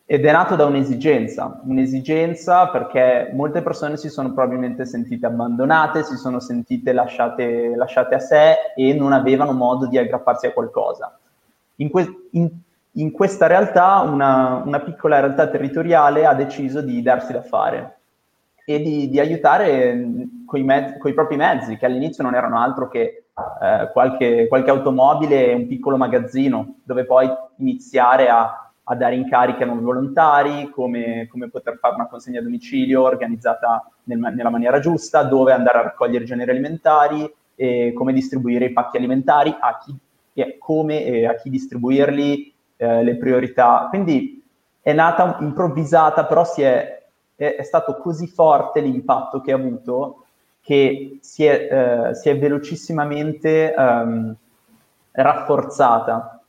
Ed 0.06 0.26
è 0.26 0.32
nato 0.32 0.56
da 0.56 0.66
un'esigenza, 0.66 1.62
un'esigenza 1.66 2.68
perché 2.70 3.30
molte 3.34 3.62
persone 3.62 3.96
si 3.96 4.10
sono 4.10 4.34
probabilmente 4.34 4.86
sentite 4.86 5.28
abbandonate, 5.28 6.04
si 6.04 6.16
sono 6.16 6.40
sentite 6.40 6.94
lasciate, 6.94 7.76
lasciate 7.76 8.16
a 8.16 8.20
sé 8.20 8.56
e 8.76 8.94
non 8.94 9.14
avevano 9.14 9.52
modo 9.52 9.86
di 9.86 10.00
aggrapparsi 10.00 10.48
a 10.48 10.52
qualcosa. 10.52 11.16
In, 11.76 11.92
que- 11.92 12.28
in, 12.32 12.50
in 12.94 13.12
questa 13.12 13.46
realtà 13.46 14.00
una, 14.00 14.64
una, 14.66 14.80
piccola 14.80 15.20
realtà 15.20 15.48
territoriale 15.48 16.26
ha 16.26 16.34
deciso 16.34 16.82
di 16.82 17.04
darsi 17.04 17.32
da 17.32 17.44
fare 17.44 17.99
e 18.70 18.80
di, 18.84 19.10
di 19.10 19.20
aiutare 19.20 20.00
con 20.46 20.60
i 20.60 21.14
propri 21.16 21.38
mezzi, 21.38 21.76
che 21.76 21.88
all'inizio 21.88 22.22
non 22.22 22.36
erano 22.36 22.60
altro 22.62 22.88
che 22.88 23.24
eh, 23.64 23.90
qualche, 23.92 24.48
qualche, 24.48 24.70
automobile 24.70 25.48
e 25.48 25.54
un 25.56 25.66
piccolo 25.66 25.98
magazzino 25.98 26.76
dove 26.84 27.04
poi 27.06 27.28
iniziare 27.58 28.30
a, 28.30 28.72
a 28.84 28.96
dare 28.96 29.16
incarichi 29.16 29.64
a 29.64 29.66
nuovi 29.66 29.82
volontari, 29.82 30.70
come, 30.70 31.28
come, 31.32 31.50
poter 31.50 31.80
fare 31.80 31.96
una 31.96 32.06
consegna 32.06 32.42
a 32.42 32.44
domicilio 32.44 33.02
organizzata 33.02 33.90
nel, 34.04 34.20
nella 34.20 34.52
maniera 34.52 34.80
giusta, 34.80 35.24
dove 35.24 35.52
andare 35.52 35.80
a 35.80 35.84
raccogliere 35.84 36.26
generi 36.26 36.52
alimentari, 36.52 37.28
e 37.56 37.92
come 37.96 38.14
distribuire 38.14 38.66
i 38.66 38.72
pacchi 38.72 38.98
alimentari, 38.98 39.50
a 39.60 39.80
chi, 39.80 39.98
e 40.34 40.60
come 40.60 41.06
e 41.06 41.26
a 41.26 41.34
chi 41.34 41.50
distribuirli, 41.50 42.54
eh, 42.78 43.04
le 43.04 43.18
priorità. 43.18 43.88
Quindi 43.90 44.46
è 44.80 44.94
nata 44.94 45.38
improvvisata, 45.40 46.26
però 46.26 46.44
è, 46.56 46.99
è, 47.40 47.56
è 47.56 47.64
stato 47.64 47.96
così 47.96 48.28
forte 48.28 48.82
l'impatto 48.82 49.40
che 49.40 49.54
ha 49.54 49.56
avuto 49.56 50.26
che 50.62 51.20
si 51.22 51.46
è, 51.46 52.10
eh, 52.10 52.16
si 52.16 52.30
è 52.30 52.38
velocissimamente 52.38 53.74
um, 53.76 54.36
rafforzata. 55.12 56.44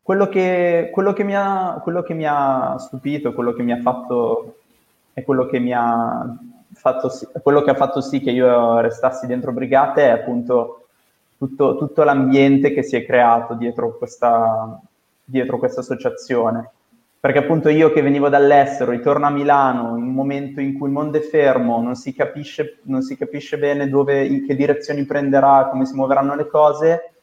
Quello 0.00 0.28
che, 0.28 0.90
quello, 0.92 1.12
che 1.12 1.34
ha, 1.34 1.80
quello 1.82 2.02
che, 2.02 2.14
mi 2.14 2.24
ha, 2.24 2.76
stupito, 2.78 3.34
quello 3.34 3.52
che 3.52 3.64
mi 3.64 3.72
ha 3.72 3.80
fatto 3.80 4.58
e 5.12 5.24
quello 5.24 5.46
che 5.46 5.58
mi 5.58 5.72
ha 5.74 6.36
fatto 6.72 7.08
sì, 7.08 7.26
quello 7.42 7.62
che 7.62 7.70
ha 7.70 7.74
fatto 7.74 8.00
sì 8.00 8.20
che 8.20 8.30
io 8.30 8.78
restassi 8.80 9.26
dentro 9.26 9.52
Brigate 9.52 10.04
è 10.04 10.10
appunto 10.10 10.86
tutto, 11.36 11.76
tutto 11.76 12.04
l'ambiente 12.04 12.72
che 12.72 12.84
si 12.84 12.96
è 12.96 13.04
creato 13.04 13.54
dietro 13.54 13.98
questa, 13.98 14.80
dietro 15.24 15.58
questa 15.58 15.80
associazione 15.80 16.70
perché 17.26 17.40
appunto 17.40 17.68
io 17.70 17.90
che 17.90 18.02
venivo 18.02 18.28
dall'estero, 18.28 18.92
ritorno 18.92 19.26
a 19.26 19.30
Milano 19.30 19.96
in 19.96 20.04
un 20.04 20.14
momento 20.14 20.60
in 20.60 20.78
cui 20.78 20.86
il 20.86 20.92
mondo 20.92 21.18
è 21.18 21.20
fermo, 21.20 21.82
non 21.82 21.96
si 21.96 22.14
capisce, 22.14 22.78
non 22.82 23.02
si 23.02 23.16
capisce 23.16 23.58
bene 23.58 23.88
dove, 23.88 24.24
in 24.24 24.46
che 24.46 24.54
direzioni 24.54 25.04
prenderà, 25.04 25.66
come 25.68 25.86
si 25.86 25.96
muoveranno 25.96 26.36
le 26.36 26.46
cose, 26.46 27.14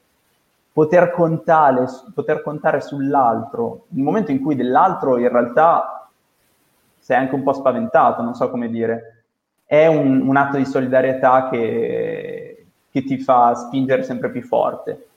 poter 0.74 1.10
contare, 1.12 1.86
poter 2.13 2.41
contare 2.41 2.81
sull'altro, 2.81 3.86
nel 3.91 4.03
momento 4.03 4.31
in 4.31 4.41
cui 4.41 4.57
dell'altro 4.57 5.17
in 5.17 5.29
realtà 5.29 6.10
sei 7.00 7.15
anche 7.15 7.36
un 7.36 7.43
po' 7.43 7.53
spaventato, 7.53 8.22
non 8.22 8.33
so 8.33 8.50
come 8.50 8.67
dire, 8.67 9.24
è 9.63 9.88
un, 9.88 10.27
un 10.27 10.36
atto 10.36 10.57
di 10.57 10.65
solidarietà 10.65 11.48
che, 11.50 12.65
che 12.91 13.03
ti 13.03 13.19
fa 13.19 13.55
spingere 13.55 14.03
sempre 14.03 14.29
più 14.31 14.41
forte. 14.41 15.07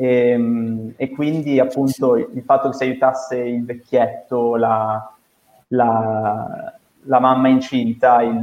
E, 0.00 0.30
ehm, 0.30 0.94
e, 0.96 1.10
quindi 1.10 1.60
appunto 1.60 2.16
il 2.16 2.42
fatto 2.42 2.70
che 2.70 2.76
si 2.76 2.84
aiutasse 2.84 3.36
il 3.36 3.66
vecchietto, 3.66 4.56
la, 4.56 5.12
la, 5.68 6.72
la 7.02 7.20
mamma 7.20 7.48
incinta, 7.48 8.22
il, 8.22 8.40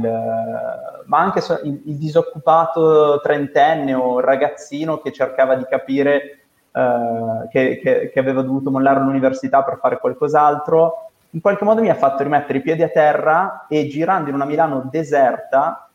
ma 1.06 1.18
anche 1.18 1.40
il, 1.64 1.82
il, 1.86 1.96
disoccupato 1.96 3.18
trentenne 3.20 3.92
o 3.92 4.20
ragazzino 4.20 4.98
che 4.98 5.10
cercava 5.10 5.56
di 5.56 5.64
capire 5.68 6.42
uh, 6.70 7.48
che, 7.48 7.80
che, 7.82 8.10
che, 8.12 8.20
aveva 8.20 8.42
dovuto 8.42 8.70
mollare 8.70 9.00
l'università 9.00 9.64
per 9.64 9.78
fare 9.80 9.98
qualcos'altro, 9.98 11.10
in 11.30 11.40
qualche 11.40 11.64
modo 11.64 11.80
mi 11.80 11.90
ha 11.90 11.96
fatto 11.96 12.22
rimettere 12.22 12.58
i 12.58 12.62
piedi 12.62 12.84
a 12.84 12.88
terra 12.88 13.66
e 13.68 13.88
girando 13.88 14.28
in 14.28 14.36
una 14.36 14.44
Milano 14.44 14.88
deserta 14.88 15.87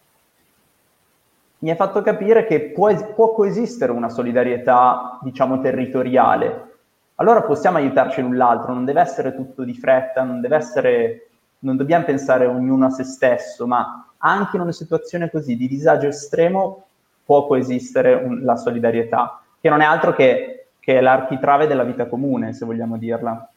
mi 1.64 1.72
ha 1.72 1.76
fatto 1.76 2.02
capire 2.02 2.46
che 2.46 2.72
può, 2.72 2.94
può 3.14 3.32
coesistere 3.32 3.94
una 3.94 4.10
solidarietà, 4.10 5.18
diciamo, 5.22 5.62
territoriale. 5.62 6.72
Allora 7.16 7.42
possiamo 7.44 7.78
aiutarci 7.78 8.22
l'un 8.22 8.36
l'altro, 8.36 8.74
non 8.74 8.84
deve 8.84 9.00
essere 9.00 9.34
tutto 9.34 9.64
di 9.64 9.74
fretta, 9.74 10.24
non 10.24 10.42
deve 10.42 10.58
essere, 10.58 11.30
non 11.60 11.78
dobbiamo 11.78 12.04
pensare 12.04 12.48
ognuno 12.48 12.88
a 12.88 12.90
se 12.90 13.06
stesso, 13.06 13.66
ma 13.66 14.10
anche 14.18 14.58
in 14.58 14.62
una 14.62 14.74
situazione 14.74 15.30
così 15.30 15.56
di 15.56 15.70
disagio 15.70 16.08
estremo 16.08 16.88
può 17.24 17.48
coesistere 17.48 18.14
un, 18.14 18.42
la 18.44 18.58
solidarietà, 18.58 19.42
che 19.62 19.70
non 19.70 19.80
è 19.80 19.86
altro 19.86 20.14
che, 20.14 20.68
che 20.80 21.00
l'architrave 21.00 21.66
della 21.66 21.86
vita 21.86 22.08
comune, 22.08 22.52
se 22.52 22.66
vogliamo 22.66 22.98
dirla. 22.98 23.50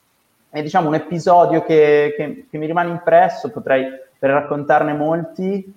È 0.48 0.62
diciamo 0.62 0.86
un 0.86 0.94
episodio 0.94 1.64
che, 1.64 2.14
che, 2.16 2.46
che 2.48 2.56
mi 2.56 2.66
rimane 2.66 2.90
impresso, 2.90 3.50
potrei 3.50 3.84
per 4.16 4.30
raccontarne 4.30 4.92
molti, 4.92 5.75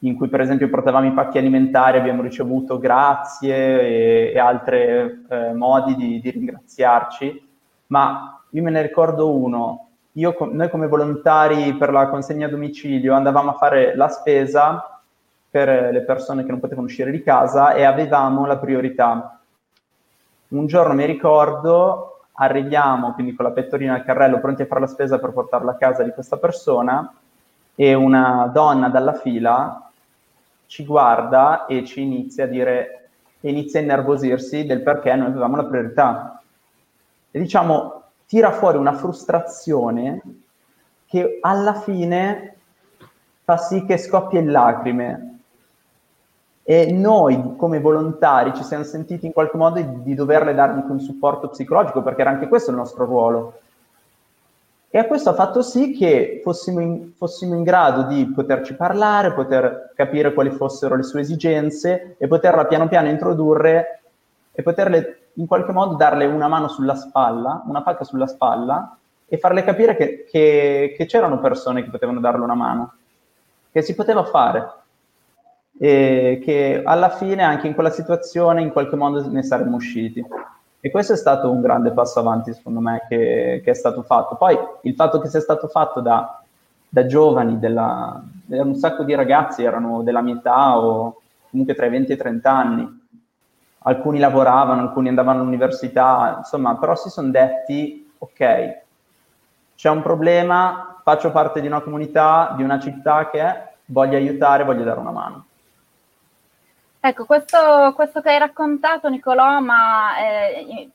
in 0.00 0.16
cui 0.16 0.28
per 0.28 0.40
esempio 0.40 0.70
portavamo 0.70 1.06
i 1.06 1.12
pacchi 1.12 1.38
alimentari, 1.38 1.98
abbiamo 1.98 2.22
ricevuto 2.22 2.78
grazie 2.78 3.80
e, 3.80 4.32
e 4.34 4.38
altri 4.38 4.78
eh, 4.78 5.52
modi 5.52 5.94
di, 5.94 6.20
di, 6.20 6.30
ringraziarci, 6.30 7.48
ma 7.88 8.42
io 8.50 8.62
me 8.62 8.70
ne 8.70 8.82
ricordo 8.82 9.34
uno. 9.34 9.88
Io, 10.14 10.34
noi 10.50 10.70
come 10.70 10.88
volontari 10.88 11.74
per 11.74 11.92
la 11.92 12.08
consegna 12.08 12.46
a 12.46 12.50
domicilio 12.50 13.14
andavamo 13.14 13.50
a 13.50 13.54
fare 13.54 13.94
la 13.94 14.08
spesa 14.08 15.00
per 15.50 15.92
le 15.92 16.02
persone 16.02 16.44
che 16.44 16.50
non 16.50 16.60
potevano 16.60 16.86
uscire 16.86 17.10
di 17.10 17.22
casa 17.22 17.74
e 17.74 17.84
avevamo 17.84 18.46
la 18.46 18.56
priorità. 18.56 19.40
Un 20.48 20.66
giorno 20.66 20.94
mi 20.94 21.04
ricordo, 21.04 22.22
arriviamo 22.34 23.12
quindi 23.12 23.34
con 23.34 23.44
la 23.44 23.52
pettorina 23.52 23.94
al 23.94 24.04
carrello 24.04 24.40
pronti 24.40 24.62
a 24.62 24.66
fare 24.66 24.80
la 24.80 24.86
spesa 24.86 25.18
per 25.18 25.30
portarla 25.30 25.72
a 25.72 25.76
casa 25.76 26.02
di 26.02 26.10
questa 26.10 26.38
persona 26.38 27.12
e 27.74 27.94
una 27.94 28.50
donna 28.52 28.88
dalla 28.88 29.14
fila 29.14 29.89
ci 30.70 30.84
guarda 30.84 31.66
e 31.66 31.84
ci 31.84 32.00
inizia 32.00 32.44
a 32.44 32.46
dire, 32.46 33.08
inizia 33.40 33.80
a 33.80 33.82
innervosirsi 33.82 34.66
del 34.66 34.82
perché 34.82 35.12
noi 35.16 35.26
avevamo 35.26 35.56
la 35.56 35.64
priorità. 35.64 36.40
E 37.28 37.38
diciamo, 37.40 38.02
tira 38.24 38.52
fuori 38.52 38.78
una 38.78 38.92
frustrazione 38.92 40.22
che 41.06 41.38
alla 41.40 41.74
fine 41.74 42.54
fa 43.42 43.56
sì 43.56 43.84
che 43.84 43.98
scoppia 43.98 44.38
in 44.38 44.52
lacrime. 44.52 45.38
E 46.62 46.92
noi 46.92 47.56
come 47.56 47.80
volontari 47.80 48.54
ci 48.54 48.62
siamo 48.62 48.84
sentiti 48.84 49.26
in 49.26 49.32
qualche 49.32 49.56
modo 49.56 49.80
di, 49.80 50.14
doverle 50.14 50.54
dare 50.54 50.84
un 50.88 51.00
supporto 51.00 51.48
psicologico, 51.48 52.00
perché 52.00 52.20
era 52.20 52.30
anche 52.30 52.46
questo 52.46 52.70
il 52.70 52.76
nostro 52.76 53.06
ruolo 53.06 53.59
e 54.92 55.06
questo 55.06 55.30
ha 55.30 55.34
fatto 55.34 55.62
sì 55.62 55.92
che 55.92 56.40
fossimo 56.42 56.80
in, 56.80 57.12
fossimo 57.16 57.54
in, 57.54 57.62
grado 57.62 58.02
di 58.02 58.26
poterci 58.34 58.74
parlare, 58.74 59.32
poter 59.32 59.92
capire 59.94 60.34
quali 60.34 60.50
fossero 60.50 60.96
le 60.96 61.04
sue 61.04 61.20
esigenze 61.20 62.16
e 62.18 62.26
poterla 62.26 62.66
piano 62.66 62.88
piano 62.88 63.08
introdurre 63.08 64.00
e 64.50 64.62
poterle 64.62 65.28
in 65.34 65.46
qualche 65.46 65.70
modo 65.70 65.94
darle 65.94 66.26
una 66.26 66.48
mano 66.48 66.66
sulla 66.66 66.96
spalla, 66.96 67.62
una 67.68 67.82
pacca 67.82 68.02
sulla 68.02 68.26
spalla 68.26 68.96
e 69.28 69.38
farle 69.38 69.62
capire 69.62 69.94
che, 69.94 70.26
che, 70.28 70.92
che 70.96 71.06
c'erano 71.06 71.38
persone 71.38 71.84
che 71.84 71.90
potevano 71.90 72.18
darle 72.18 72.42
una 72.42 72.54
mano, 72.54 72.94
che 73.70 73.82
si 73.82 73.94
poteva 73.94 74.24
fare 74.24 74.72
e 75.78 76.40
che 76.42 76.82
alla 76.84 77.10
fine 77.10 77.44
anche 77.44 77.68
in 77.68 77.74
quella 77.74 77.90
situazione 77.90 78.60
in 78.60 78.72
qualche 78.72 78.96
modo 78.96 79.24
ne 79.30 79.44
saremmo 79.44 79.76
usciti. 79.76 80.26
E 80.82 80.90
questo 80.90 81.12
è 81.12 81.16
stato 81.16 81.50
un 81.50 81.60
grande 81.60 81.90
passo 81.92 82.20
avanti, 82.20 82.54
secondo 82.54 82.80
me, 82.80 83.04
che, 83.06 83.60
che 83.62 83.70
è 83.70 83.74
stato 83.74 84.02
fatto. 84.02 84.36
Poi 84.36 84.58
il 84.82 84.94
fatto 84.94 85.20
che 85.20 85.28
sia 85.28 85.40
stato 85.40 85.68
fatto 85.68 86.00
da, 86.00 86.42
da 86.88 87.04
giovani, 87.04 87.58
della, 87.58 88.22
un 88.46 88.74
sacco 88.74 89.04
di 89.04 89.14
ragazzi 89.14 89.62
erano 89.62 90.02
della 90.02 90.22
mia 90.22 90.36
età 90.36 90.78
o 90.78 91.20
comunque 91.50 91.74
tra 91.74 91.84
i 91.84 91.90
20 91.90 92.10
e 92.10 92.14
i 92.14 92.18
30 92.18 92.50
anni. 92.50 93.00
Alcuni 93.82 94.18
lavoravano, 94.18 94.80
alcuni 94.80 95.08
andavano 95.08 95.40
all'università, 95.40 96.36
insomma, 96.38 96.76
però 96.76 96.94
si 96.94 97.10
sono 97.10 97.30
detti, 97.30 98.10
ok, 98.16 98.78
c'è 99.74 99.90
un 99.90 100.02
problema, 100.02 101.00
faccio 101.02 101.30
parte 101.30 101.60
di 101.60 101.66
una 101.66 101.80
comunità, 101.80 102.54
di 102.56 102.62
una 102.62 102.78
città 102.78 103.28
che 103.30 103.68
voglio 103.86 104.16
aiutare, 104.16 104.64
voglio 104.64 104.84
dare 104.84 105.00
una 105.00 105.10
mano. 105.10 105.44
Ecco, 107.02 107.24
questo, 107.24 107.92
questo, 107.94 108.20
che 108.20 108.28
hai 108.28 108.38
raccontato, 108.38 109.08
Nicolò, 109.08 109.60
ma 109.60 110.18
eh, 110.18 110.90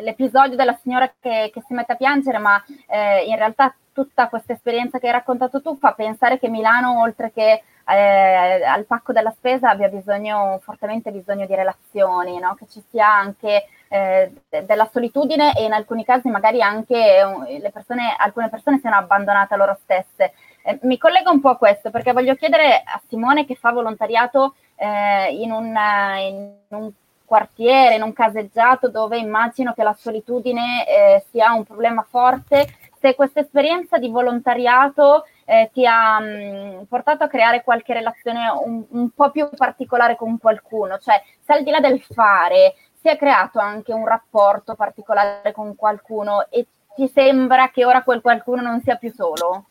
l'episodio 0.00 0.56
della 0.56 0.78
signora 0.80 1.12
che, 1.20 1.50
che, 1.52 1.62
si 1.66 1.74
mette 1.74 1.92
a 1.92 1.96
piangere, 1.96 2.38
ma 2.38 2.62
eh, 2.88 3.24
in 3.26 3.36
realtà 3.36 3.74
tutta 3.92 4.28
questa 4.28 4.54
esperienza 4.54 4.98
che 4.98 5.06
hai 5.06 5.12
raccontato 5.12 5.60
tu 5.60 5.76
fa 5.76 5.92
pensare 5.92 6.38
che 6.38 6.48
Milano, 6.48 7.02
oltre 7.02 7.32
che 7.32 7.62
eh, 7.86 8.64
al 8.64 8.86
pacco 8.86 9.12
della 9.12 9.30
spesa, 9.36 9.68
abbia 9.68 9.88
bisogno, 9.88 10.58
fortemente 10.62 11.10
bisogno 11.10 11.44
di 11.44 11.54
relazioni, 11.54 12.38
no? 12.38 12.54
che 12.54 12.66
ci 12.66 12.82
sia 12.88 13.06
anche 13.06 13.66
eh, 13.88 14.32
della 14.64 14.88
solitudine 14.90 15.54
e 15.54 15.64
in 15.64 15.72
alcuni 15.74 16.04
casi 16.04 16.28
magari 16.28 16.62
anche 16.62 16.96
eh, 16.96 17.70
persone, 17.70 18.14
alcune 18.16 18.48
persone 18.48 18.78
siano 18.78 18.96
abbandonate 18.96 19.52
a 19.52 19.56
loro 19.58 19.78
stesse. 19.82 20.32
Eh, 20.66 20.78
mi 20.82 20.96
collego 20.96 21.30
un 21.30 21.40
po' 21.40 21.50
a 21.50 21.56
questo 21.58 21.90
perché 21.90 22.12
voglio 22.12 22.34
chiedere 22.36 22.82
a 22.84 22.98
Simone 23.06 23.44
che 23.44 23.54
fa 23.54 23.70
volontariato 23.70 24.54
eh, 24.76 25.30
in, 25.34 25.52
un, 25.52 25.66
in, 25.66 26.52
un, 26.68 26.90
quartiere, 27.26 27.96
in 27.96 28.02
un 28.02 28.14
caseggiato 28.14 28.88
dove 28.88 29.18
immagino 29.18 29.74
che 29.74 29.82
la 29.82 29.92
solitudine 29.92 30.86
eh, 30.88 31.24
sia 31.30 31.52
un 31.52 31.64
problema 31.64 32.02
forte, 32.08 32.66
se 32.98 33.14
questa 33.14 33.40
esperienza 33.40 33.98
di 33.98 34.08
volontariato 34.08 35.26
eh, 35.44 35.68
ti 35.70 35.84
ha 35.84 36.18
mh, 36.18 36.24
mm, 36.24 36.82
portato 36.84 37.24
a 37.24 37.28
creare 37.28 37.62
qualche 37.62 37.92
relazione 37.92 38.48
un, 38.64 38.84
un, 38.88 39.10
po' 39.10 39.30
più 39.30 39.46
particolare 39.54 40.16
con 40.16 40.38
qualcuno, 40.38 40.96
cioè 40.96 41.22
se 41.40 41.52
al 41.52 41.62
di 41.62 41.70
là 41.70 41.80
del 41.80 42.00
fare 42.00 42.74
si 42.98 43.08
è 43.08 43.18
creato 43.18 43.58
anche 43.58 43.92
un 43.92 44.06
rapporto 44.06 44.74
particolare 44.74 45.52
con 45.52 45.76
qualcuno 45.76 46.46
e 46.48 46.66
ti 46.94 47.06
sembra 47.08 47.68
che 47.68 47.84
ora 47.84 48.02
quel 48.02 48.22
qualcuno 48.22 48.62
non 48.62 48.80
sia 48.80 48.96
più 48.96 49.12
solo? 49.12 49.66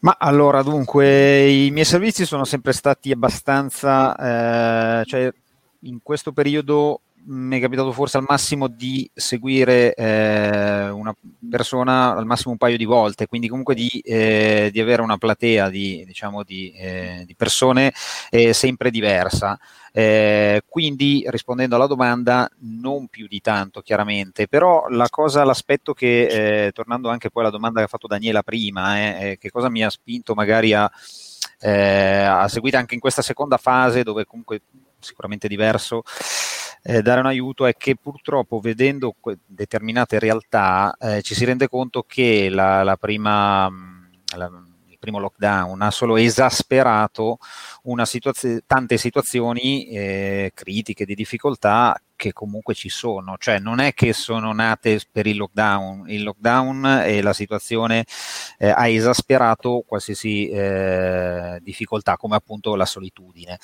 Ma 0.00 0.16
allora, 0.18 0.62
dunque, 0.62 1.46
i 1.48 1.70
miei 1.70 1.84
servizi 1.84 2.24
sono 2.24 2.44
sempre 2.44 2.72
stati 2.72 3.10
abbastanza, 3.12 5.00
eh, 5.00 5.04
cioè 5.04 5.30
in 5.80 5.98
questo 6.02 6.32
periodo 6.32 7.00
mi 7.30 7.58
è 7.58 7.60
capitato 7.60 7.92
forse 7.92 8.16
al 8.16 8.24
massimo 8.26 8.66
di 8.66 9.08
seguire 9.14 9.94
eh, 9.94 10.88
una 10.88 11.14
persona 11.48 12.16
al 12.16 12.26
massimo 12.26 12.52
un 12.52 12.58
paio 12.58 12.76
di 12.76 12.84
volte, 12.84 13.26
quindi 13.26 13.48
comunque 13.48 13.76
di, 13.76 13.88
eh, 14.04 14.70
di 14.72 14.80
avere 14.80 15.02
una 15.02 15.16
platea 15.16 15.68
di, 15.68 16.02
diciamo, 16.04 16.42
di, 16.42 16.72
eh, 16.72 17.22
di 17.26 17.36
persone 17.36 17.92
eh, 18.30 18.52
sempre 18.52 18.90
diversa. 18.90 19.58
Eh, 19.92 20.62
quindi 20.68 21.24
rispondendo 21.28 21.76
alla 21.76 21.86
domanda, 21.86 22.50
non 22.60 23.06
più 23.06 23.28
di 23.28 23.40
tanto 23.40 23.80
chiaramente, 23.80 24.48
però 24.48 24.88
la 24.88 25.08
cosa, 25.08 25.44
l'aspetto 25.44 25.94
che, 25.94 26.66
eh, 26.66 26.72
tornando 26.72 27.10
anche 27.10 27.30
poi 27.30 27.42
alla 27.42 27.52
domanda 27.52 27.78
che 27.78 27.84
ha 27.84 27.88
fatto 27.88 28.08
Daniela 28.08 28.42
prima, 28.42 28.94
che 29.38 29.50
cosa 29.50 29.68
mi 29.68 29.84
ha 29.84 29.90
spinto 29.90 30.34
magari 30.34 30.72
a, 30.72 30.90
a 31.62 32.48
seguire 32.48 32.76
anche 32.76 32.94
in 32.94 33.00
questa 33.00 33.22
seconda 33.22 33.56
fase 33.56 34.02
dove 34.02 34.24
comunque 34.24 34.62
sicuramente 35.00 35.48
diverso, 35.48 36.02
eh, 36.82 37.02
dare 37.02 37.20
un 37.20 37.26
aiuto 37.26 37.66
è 37.66 37.74
che 37.76 37.96
purtroppo 37.96 38.58
vedendo 38.60 39.14
que- 39.18 39.38
determinate 39.46 40.18
realtà 40.18 40.94
eh, 40.98 41.22
ci 41.22 41.34
si 41.34 41.44
rende 41.44 41.68
conto 41.68 42.02
che 42.02 42.48
la, 42.48 42.82
la 42.82 42.96
prima, 42.96 43.70
la, 44.36 44.50
il 44.88 44.98
primo 44.98 45.18
lockdown 45.18 45.82
ha 45.82 45.90
solo 45.90 46.16
esasperato 46.16 47.38
situazio- 48.04 48.60
tante 48.66 48.96
situazioni 48.96 49.88
eh, 49.88 50.52
critiche 50.54 51.04
di 51.04 51.14
difficoltà 51.14 52.00
che 52.20 52.34
comunque 52.34 52.74
ci 52.74 52.90
sono, 52.90 53.36
cioè 53.38 53.58
non 53.60 53.80
è 53.80 53.94
che 53.94 54.12
sono 54.12 54.52
nate 54.52 55.00
per 55.10 55.26
il 55.26 55.38
lockdown, 55.38 56.10
il 56.10 56.22
lockdown 56.22 57.04
e 57.06 57.22
la 57.22 57.32
situazione 57.32 58.04
eh, 58.58 58.68
ha 58.68 58.86
esasperato 58.88 59.82
qualsiasi 59.86 60.50
eh, 60.50 61.58
difficoltà, 61.62 62.18
come 62.18 62.36
appunto 62.36 62.74
la 62.74 62.84
solitudine. 62.84 63.58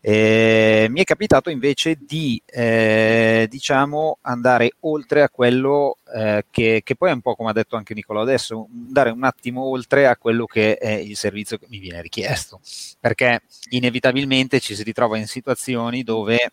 Eh, 0.00 0.88
mi 0.90 1.00
è 1.02 1.04
capitato 1.04 1.50
invece 1.50 1.98
di, 2.00 2.42
eh, 2.46 3.46
diciamo, 3.48 4.18
andare 4.22 4.72
oltre 4.80 5.22
a 5.22 5.28
quello 5.28 5.98
eh, 6.12 6.46
che, 6.50 6.80
che, 6.82 6.96
poi 6.96 7.10
è 7.10 7.12
un 7.12 7.20
po' 7.20 7.36
come 7.36 7.50
ha 7.50 7.52
detto 7.52 7.76
anche 7.76 7.94
Nicolò 7.94 8.22
adesso, 8.22 8.66
andare 8.72 9.10
un 9.10 9.22
attimo 9.22 9.62
oltre 9.62 10.08
a 10.08 10.16
quello 10.16 10.46
che 10.46 10.78
è 10.78 10.90
il 10.90 11.16
servizio 11.16 11.58
che 11.58 11.66
mi 11.68 11.78
viene 11.78 12.02
richiesto, 12.02 12.60
perché 12.98 13.42
inevitabilmente 13.68 14.58
ci 14.58 14.74
si 14.74 14.82
ritrova 14.82 15.16
in 15.16 15.28
situazioni 15.28 16.02
dove 16.02 16.50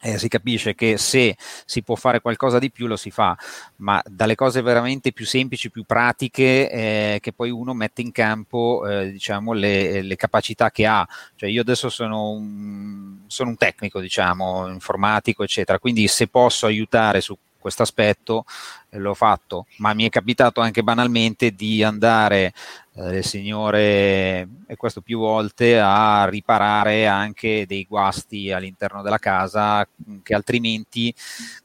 eh, 0.00 0.18
si 0.18 0.28
capisce 0.28 0.74
che 0.74 0.96
se 0.98 1.36
si 1.64 1.82
può 1.82 1.94
fare 1.94 2.20
qualcosa 2.20 2.58
di 2.58 2.70
più 2.70 2.86
lo 2.86 2.96
si 2.96 3.10
fa, 3.10 3.36
ma 3.76 4.02
dalle 4.06 4.34
cose 4.34 4.62
veramente 4.62 5.12
più 5.12 5.26
semplici, 5.26 5.70
più 5.70 5.84
pratiche, 5.84 6.70
eh, 6.70 7.18
che 7.20 7.32
poi 7.32 7.50
uno 7.50 7.74
mette 7.74 8.02
in 8.02 8.12
campo 8.12 8.86
eh, 8.86 9.10
diciamo, 9.10 9.52
le, 9.52 10.02
le, 10.02 10.16
capacità 10.16 10.70
che 10.70 10.86
ha. 10.86 11.06
Cioè 11.34 11.48
io 11.48 11.62
adesso 11.62 11.88
sono 11.88 12.30
un, 12.30 13.18
sono 13.26 13.50
un 13.50 13.56
tecnico, 13.56 14.00
diciamo, 14.00 14.68
informatico, 14.68 15.42
eccetera, 15.42 15.78
quindi 15.78 16.06
se 16.08 16.28
posso 16.28 16.66
aiutare 16.66 17.20
su 17.20 17.36
questo 17.58 17.82
aspetto 17.82 18.44
l'ho 18.90 19.14
fatto, 19.14 19.66
ma 19.78 19.92
mi 19.92 20.06
è 20.06 20.08
capitato 20.08 20.60
anche 20.60 20.82
banalmente 20.82 21.50
di 21.50 21.82
andare 21.82 22.52
eh, 22.94 23.22
signore, 23.22 24.48
e 24.66 24.76
questo 24.76 25.02
più 25.02 25.18
volte, 25.18 25.78
a 25.78 26.26
riparare 26.28 27.06
anche 27.06 27.64
dei 27.66 27.84
guasti 27.84 28.50
all'interno 28.50 29.02
della 29.02 29.18
casa 29.18 29.86
che 30.22 30.34
altrimenti 30.34 31.14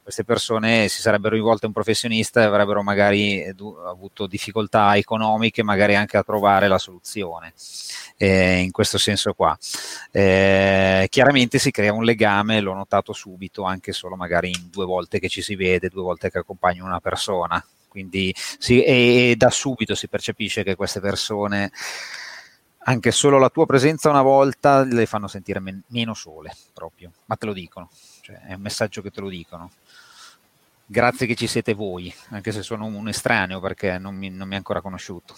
queste 0.02 0.24
persone 0.26 0.88
si 0.90 1.02
sarebbero 1.02 1.36
rivolte 1.36 1.66
a 1.66 1.68
un 1.70 1.74
professionista 1.74 2.42
e 2.42 2.46
avrebbero 2.46 2.84
magari 2.84 3.52
du- 3.56 3.76
avuto 3.86 4.28
difficoltà 4.28 4.96
economiche, 4.98 5.64
magari 5.64 5.96
anche 5.96 6.18
a 6.18 6.24
trovare 6.24 6.68
la 6.68 6.78
soluzione. 6.78 7.54
Eh, 8.18 8.60
in 8.60 8.72
questo 8.72 8.98
senso 8.98 9.34
qua. 9.34 9.58
Eh, 10.12 11.08
chiaramente 11.10 11.58
si 11.58 11.72
crea 11.72 11.94
un 11.94 12.04
legame, 12.04 12.60
l'ho 12.60 12.74
notato 12.74 13.12
subito, 13.12 13.64
anche 13.64 13.92
solo 13.92 14.16
magari 14.16 14.50
in 14.50 14.70
due 14.70 14.86
volte 14.86 15.20
che 15.20 15.30
ci 15.30 15.42
si 15.42 15.56
vede, 15.56 15.90
due 15.90 16.04
volte 16.04 16.30
che 16.30 16.38
accompagno 16.38 16.86
una 16.86 17.00
persona 17.00 17.13
quindi 17.94 18.34
si, 18.36 18.84
e, 18.84 19.36
da 19.38 19.52
subito 19.52 19.94
si 19.94 20.08
percepisce 20.08 20.64
che 20.64 20.76
queste 20.76 21.00
persone, 21.00 21.72
anche 22.86 23.12
solo 23.12 23.38
la 23.38 23.50
tua 23.50 23.68
presenza 23.68 24.10
una 24.10 24.24
volta, 24.24 24.84
le 24.84 25.06
fanno 25.06 25.28
sentire 25.28 25.60
men- 25.60 25.84
meno 25.88 26.16
sole 26.16 26.56
proprio, 26.74 27.12
ma 27.26 27.36
te 27.36 27.46
lo 27.46 27.54
dicono, 27.54 27.92
cioè, 28.22 28.40
è 28.48 28.54
un 28.56 28.62
messaggio 28.62 29.04
che 29.04 29.12
te 29.12 29.22
lo 29.22 29.30
dicono. 29.30 29.72
Grazie 30.86 31.28
che 31.28 31.36
ci 31.36 31.46
siete 31.46 31.74
voi, 31.74 32.14
anche 32.30 32.52
se 32.52 32.64
sono 32.64 32.86
un 32.86 33.08
estraneo 33.08 33.60
perché 33.60 34.00
non 34.00 34.16
mi, 34.16 34.30
non 34.30 34.48
mi 34.48 34.56
ha 34.56 34.58
ancora 34.58 34.82
conosciuto. 34.82 35.36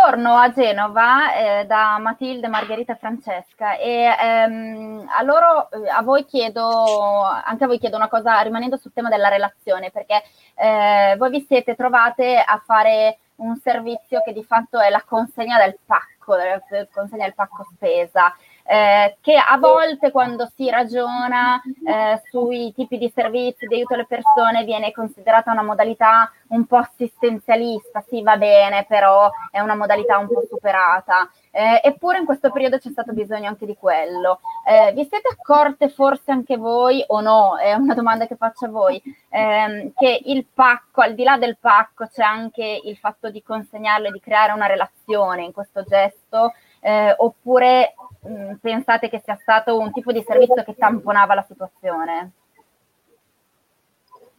Torno 0.00 0.36
a 0.36 0.52
Genova 0.52 1.34
eh, 1.34 1.66
da 1.66 1.98
Matilde, 1.98 2.46
Margherita 2.46 2.92
e 2.92 2.98
Francesca 2.98 3.76
e 3.76 4.04
ehm, 4.04 5.08
a 5.08 5.22
loro, 5.24 5.68
eh, 5.72 5.90
a 5.90 6.02
voi 6.02 6.24
chiedo, 6.24 7.24
anche 7.24 7.64
a 7.64 7.66
voi 7.66 7.80
chiedo 7.80 7.96
una 7.96 8.08
cosa 8.08 8.38
rimanendo 8.40 8.76
sul 8.76 8.92
tema 8.92 9.08
della 9.08 9.26
relazione, 9.26 9.90
perché 9.90 10.22
eh, 10.54 11.16
voi 11.18 11.30
vi 11.30 11.44
siete 11.48 11.74
trovate 11.74 12.38
a 12.38 12.62
fare 12.64 13.18
un 13.38 13.56
servizio 13.56 14.22
che 14.24 14.32
di 14.32 14.44
fatto 14.44 14.78
è 14.78 14.88
la 14.88 15.02
consegna 15.04 15.58
del 15.58 15.76
pacco, 15.84 16.36
la 16.36 16.62
consegna 16.92 17.24
del 17.24 17.34
pacco 17.34 17.66
spesa 17.74 18.32
eh, 18.70 19.16
che 19.22 19.34
a 19.34 19.56
volte 19.56 20.10
quando 20.10 20.46
si 20.54 20.68
ragiona 20.68 21.58
eh, 21.86 22.20
sui 22.30 22.70
tipi 22.74 22.98
di 22.98 23.10
servizi 23.14 23.66
di 23.66 23.76
aiuto 23.76 23.94
alle 23.94 24.04
persone 24.04 24.64
viene 24.64 24.92
considerata 24.92 25.50
una 25.50 25.62
modalità 25.62 26.30
un 26.48 26.66
po' 26.66 26.76
assistenzialista, 26.76 28.04
sì 28.06 28.20
va 28.22 28.36
bene, 28.36 28.84
però 28.86 29.30
è 29.50 29.60
una 29.60 29.74
modalità 29.74 30.18
un 30.18 30.28
po' 30.28 30.44
superata. 30.46 31.30
Eh, 31.50 31.80
eppure 31.82 32.18
in 32.18 32.26
questo 32.26 32.50
periodo 32.50 32.76
c'è 32.76 32.90
stato 32.90 33.12
bisogno 33.12 33.48
anche 33.48 33.64
di 33.64 33.74
quello. 33.74 34.40
Eh, 34.66 34.92
vi 34.92 35.06
siete 35.08 35.28
accorte 35.32 35.88
forse 35.88 36.30
anche 36.30 36.58
voi, 36.58 37.02
o 37.06 37.22
no, 37.22 37.56
è 37.56 37.72
una 37.72 37.94
domanda 37.94 38.26
che 38.26 38.36
faccio 38.36 38.66
a 38.66 38.68
voi, 38.68 39.00
ehm, 39.30 39.92
che 39.94 40.20
il 40.26 40.44
pacco, 40.52 41.00
al 41.00 41.14
di 41.14 41.24
là 41.24 41.38
del 41.38 41.56
pacco, 41.58 42.06
c'è 42.06 42.22
anche 42.22 42.82
il 42.84 42.98
fatto 42.98 43.30
di 43.30 43.42
consegnarlo 43.42 44.08
e 44.08 44.12
di 44.12 44.20
creare 44.20 44.52
una 44.52 44.66
relazione 44.66 45.44
in 45.44 45.52
questo 45.52 45.82
gesto, 45.84 46.52
eh, 46.80 47.14
oppure 47.16 47.94
mm, 48.26 48.54
pensate 48.60 49.08
che 49.08 49.20
sia 49.24 49.36
stato 49.36 49.78
un 49.78 49.92
tipo 49.92 50.12
di 50.12 50.24
servizio 50.26 50.64
che 50.64 50.74
tamponava 50.74 51.34
la 51.34 51.44
situazione? 51.46 52.32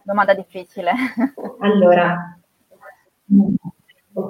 Domanda 0.03 0.33
difficile. 0.33 0.91
Allora, 1.59 2.37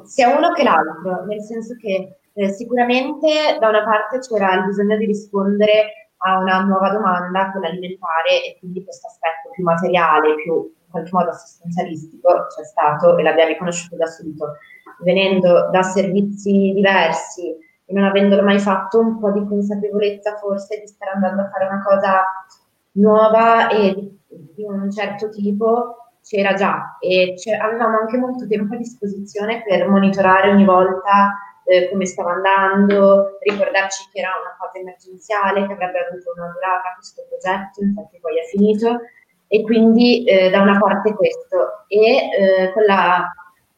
sia 0.06 0.36
uno 0.36 0.52
che 0.52 0.64
l'altro, 0.64 1.26
nel 1.26 1.42
senso 1.42 1.76
che 1.76 2.20
eh, 2.34 2.50
sicuramente 2.50 3.58
da 3.60 3.70
una 3.70 3.84
parte 3.84 4.20
c'era 4.20 4.54
il 4.56 4.66
bisogno 4.66 4.98
di 4.98 5.06
rispondere 5.06 6.10
a 6.18 6.38
una 6.40 6.62
nuova 6.62 6.92
domanda, 6.92 7.52
quella 7.52 7.68
alimentare, 7.68 8.44
e 8.46 8.58
quindi 8.60 8.84
questo 8.84 9.08
aspetto 9.08 9.50
più 9.54 9.64
materiale, 9.64 10.36
più 10.36 10.54
in 10.56 10.90
qualche 10.90 11.10
modo 11.14 11.30
assistenzialistico 11.30 12.48
c'è 12.48 12.64
stato 12.64 13.18
e 13.18 13.24
l'abbiamo 13.24 13.52
riconosciuto 13.52 13.96
da 13.96 14.08
subito. 14.08 14.58
Venendo 15.02 15.70
da 15.70 15.82
servizi 15.82 16.74
diversi, 16.74 17.56
e 17.90 17.94
non 17.94 18.04
avendolo 18.04 18.44
mai 18.44 18.60
fatto 18.60 19.00
un 19.00 19.18
po' 19.18 19.32
di 19.32 19.44
consapevolezza 19.48 20.36
forse 20.36 20.80
di 20.80 20.86
stare 20.86 21.12
andando 21.16 21.42
a 21.42 21.50
fare 21.50 21.66
una 21.66 21.82
cosa 21.82 22.24
nuova 22.92 23.68
e 23.70 24.18
di 24.28 24.64
un 24.64 24.92
certo 24.92 25.30
tipo 25.30 25.96
c'era 26.22 26.54
già. 26.54 26.98
E 27.00 27.34
avevamo 27.60 27.98
anche 27.98 28.18
molto 28.18 28.46
tempo 28.46 28.76
a 28.76 28.78
disposizione 28.78 29.64
per 29.68 29.90
monitorare 29.90 30.52
ogni 30.52 30.66
volta 30.66 31.34
eh, 31.64 31.90
come 31.90 32.06
stava 32.06 32.34
andando, 32.34 33.40
ricordarci 33.42 34.08
che 34.14 34.20
era 34.20 34.30
una 34.40 34.56
cosa 34.60 34.78
emergenziale, 34.78 35.66
che 35.66 35.74
avrebbe 35.74 36.06
avuto 36.06 36.34
una 36.36 36.52
durata 36.54 36.94
questo 36.94 37.26
progetto, 37.28 37.82
infatti 37.82 38.20
poi 38.22 38.38
è 38.38 38.44
finito. 38.52 39.00
E 39.48 39.64
quindi 39.64 40.26
eh, 40.26 40.52
da 40.52 40.62
una 40.62 40.78
parte 40.78 41.16
questo. 41.16 41.86
E 41.88 42.30
eh, 42.38 42.72
con 42.72 42.84
la 42.84 43.28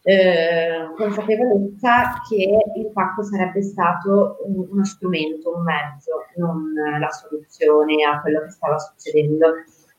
eh, 0.03 0.91
consapevolezza 0.95 2.21
che 2.27 2.57
il 2.75 2.91
pacco 2.91 3.23
sarebbe 3.23 3.61
stato 3.61 4.37
un, 4.45 4.67
uno 4.71 4.85
strumento, 4.85 5.55
un 5.55 5.63
mezzo, 5.63 6.25
non 6.37 6.73
la 6.99 7.09
soluzione 7.09 8.03
a 8.03 8.19
quello 8.21 8.41
che 8.41 8.49
stava 8.49 8.77
succedendo. 8.79 9.53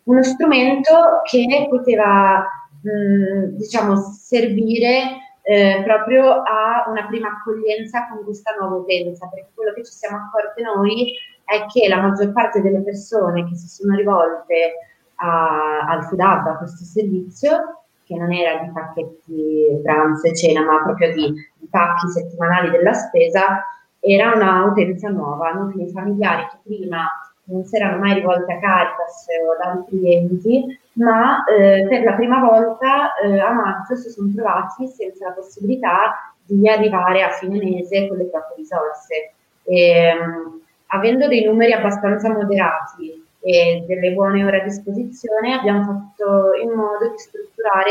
Uno 0.05 0.23
strumento 0.23 1.21
che 1.25 1.67
poteva, 1.71 2.45
mh, 2.83 3.57
diciamo, 3.57 3.97
servire 3.97 5.21
eh, 5.43 5.83
proprio 5.85 6.43
a 6.43 6.85
una 6.89 7.07
prima 7.07 7.29
accoglienza 7.29 8.09
con 8.09 8.25
questa 8.25 8.55
nuova 8.59 8.77
utenza, 8.77 9.29
perché 9.29 9.51
quello 9.55 9.73
che 9.73 9.85
ci 9.85 9.93
siamo 9.93 10.17
accorti 10.17 10.63
noi 10.63 11.13
è 11.45 11.67
che 11.67 11.89
la 11.89 12.01
maggior 12.01 12.33
parte 12.33 12.61
delle 12.61 12.81
persone 12.81 13.49
che 13.49 13.57
si 13.57 13.69
sono 13.69 13.95
rivolte 13.95 14.73
a, 15.17 15.81
al 15.81 16.09
Hub, 16.11 16.47
a 16.47 16.57
questo 16.59 16.85
servizio, 16.85 17.82
che 18.05 18.17
non 18.17 18.33
era 18.33 18.63
di 18.63 18.71
pacchetti 18.71 19.81
pranzo 19.83 20.27
e 20.27 20.35
cena, 20.35 20.63
ma 20.63 20.83
proprio 20.83 21.13
di, 21.13 21.33
di 21.57 21.67
pacchi 21.71 22.09
settimanali 22.09 22.71
della 22.71 22.93
spesa, 22.93 23.65
era 24.01 24.33
una 24.35 24.65
utenza 24.65 25.09
nuova, 25.09 25.53
nuclei 25.53 25.91
familiari 25.91 26.47
che 26.51 26.59
prima 26.65 27.07
non 27.45 27.65
si 27.65 27.77
erano 27.77 27.99
mai 27.99 28.15
rivolti 28.15 28.53
a 28.53 28.59
Caritas 28.59 29.27
o 29.47 29.53
ad 29.53 29.77
altri 29.77 30.15
enti, 30.15 30.79
ma 30.95 31.45
eh, 31.45 31.87
per 31.89 32.03
la 32.05 32.15
prima 32.15 32.39
volta 32.41 33.15
eh, 33.15 33.39
a 33.39 33.53
maggio 33.53 33.97
si 33.97 34.11
sono 34.11 34.33
trovati 34.35 34.87
senza 34.89 35.29
la 35.29 35.35
possibilità 35.35 36.35
di 36.45 36.69
arrivare 36.69 37.23
a 37.23 37.31
fine 37.31 37.59
mese 37.59 38.09
con 38.09 38.17
le 38.17 38.25
proprie 38.25 38.57
risorse. 38.57 39.33
E, 39.65 39.91
ehm, 39.91 40.61
avendo 40.89 41.27
dei 41.29 41.45
numeri 41.45 41.73
abbastanza 41.73 42.31
moderati 42.31 43.22
e 43.43 43.85
delle 43.87 44.13
buone 44.13 44.45
ore 44.45 44.61
a 44.61 44.65
disposizione, 44.65 45.55
abbiamo 45.55 45.85
fatto 45.85 46.55
in 46.63 46.71
modo 46.71 47.11
di 47.11 47.19
strutturare 47.19 47.91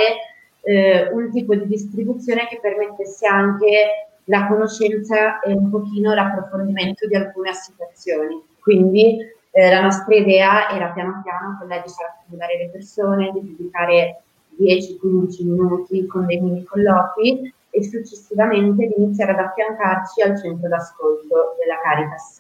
eh, 0.62 1.10
un 1.12 1.30
tipo 1.32 1.56
di 1.56 1.68
distribuzione 1.68 2.48
che 2.48 2.60
permettesse 2.62 3.28
anche 3.28 4.08
la 4.26 4.48
conoscenza 4.48 5.40
e 5.42 5.52
un 5.52 5.70
pochino 5.70 6.14
l'approfondimento 6.14 7.08
di 7.08 7.16
alcune 7.16 7.50
associazioni. 7.50 8.42
Quindi 8.62 9.18
eh, 9.52 9.70
la 9.70 9.82
nostra 9.82 10.16
idea 10.16 10.70
era 10.70 10.92
piano 10.92 11.22
piano 11.24 11.58
quella 11.58 11.80
di 11.80 11.90
far 11.90 12.58
le 12.58 12.70
persone, 12.72 13.32
di 13.34 13.56
dedicare 13.58 14.22
10-15 14.58 15.44
minuti 15.44 16.06
con 16.06 16.26
dei 16.26 16.40
mini 16.40 16.64
colloqui 16.64 17.54
e 17.72 17.84
successivamente 17.84 18.88
di 18.88 18.94
iniziare 18.98 19.32
ad 19.32 19.40
affiancarci 19.40 20.22
al 20.22 20.40
centro 20.40 20.70
d'ascolto 20.70 21.56
della 21.60 21.80
Caritas 21.82 22.38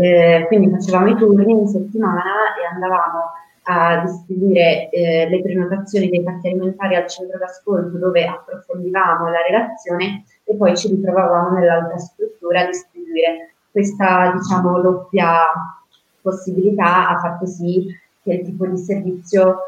eh, 0.00 0.44
quindi 0.46 0.70
facevamo 0.70 1.08
i 1.08 1.16
turni 1.16 1.52
in 1.52 1.66
settimana 1.66 2.54
e 2.60 2.74
andavamo 2.74 3.32
a 3.68 3.98
distribuire 4.04 4.88
eh, 4.90 5.28
le 5.28 5.42
prenotazioni 5.42 6.08
dei 6.08 6.22
pacchi 6.22 6.48
alimentari 6.48 6.94
al 6.94 7.08
centro 7.08 7.38
d'ascolto 7.38 7.98
dove 7.98 8.24
approfondivamo 8.24 9.28
la 9.28 9.42
relazione 9.48 10.24
e 10.44 10.54
poi 10.54 10.76
ci 10.76 10.88
ritrovavamo 10.88 11.58
nell'altra 11.58 11.98
struttura 11.98 12.60
a 12.60 12.66
distribuire 12.66 13.54
questa 13.72 14.32
diciamo 14.32 14.80
doppia 14.80 15.32
possibilità 16.20 17.08
ha 17.08 17.18
fatto 17.18 17.46
sì 17.46 17.86
che 18.22 18.32
il 18.32 18.44
tipo 18.44 18.66
di 18.66 18.78
servizio 18.78 19.58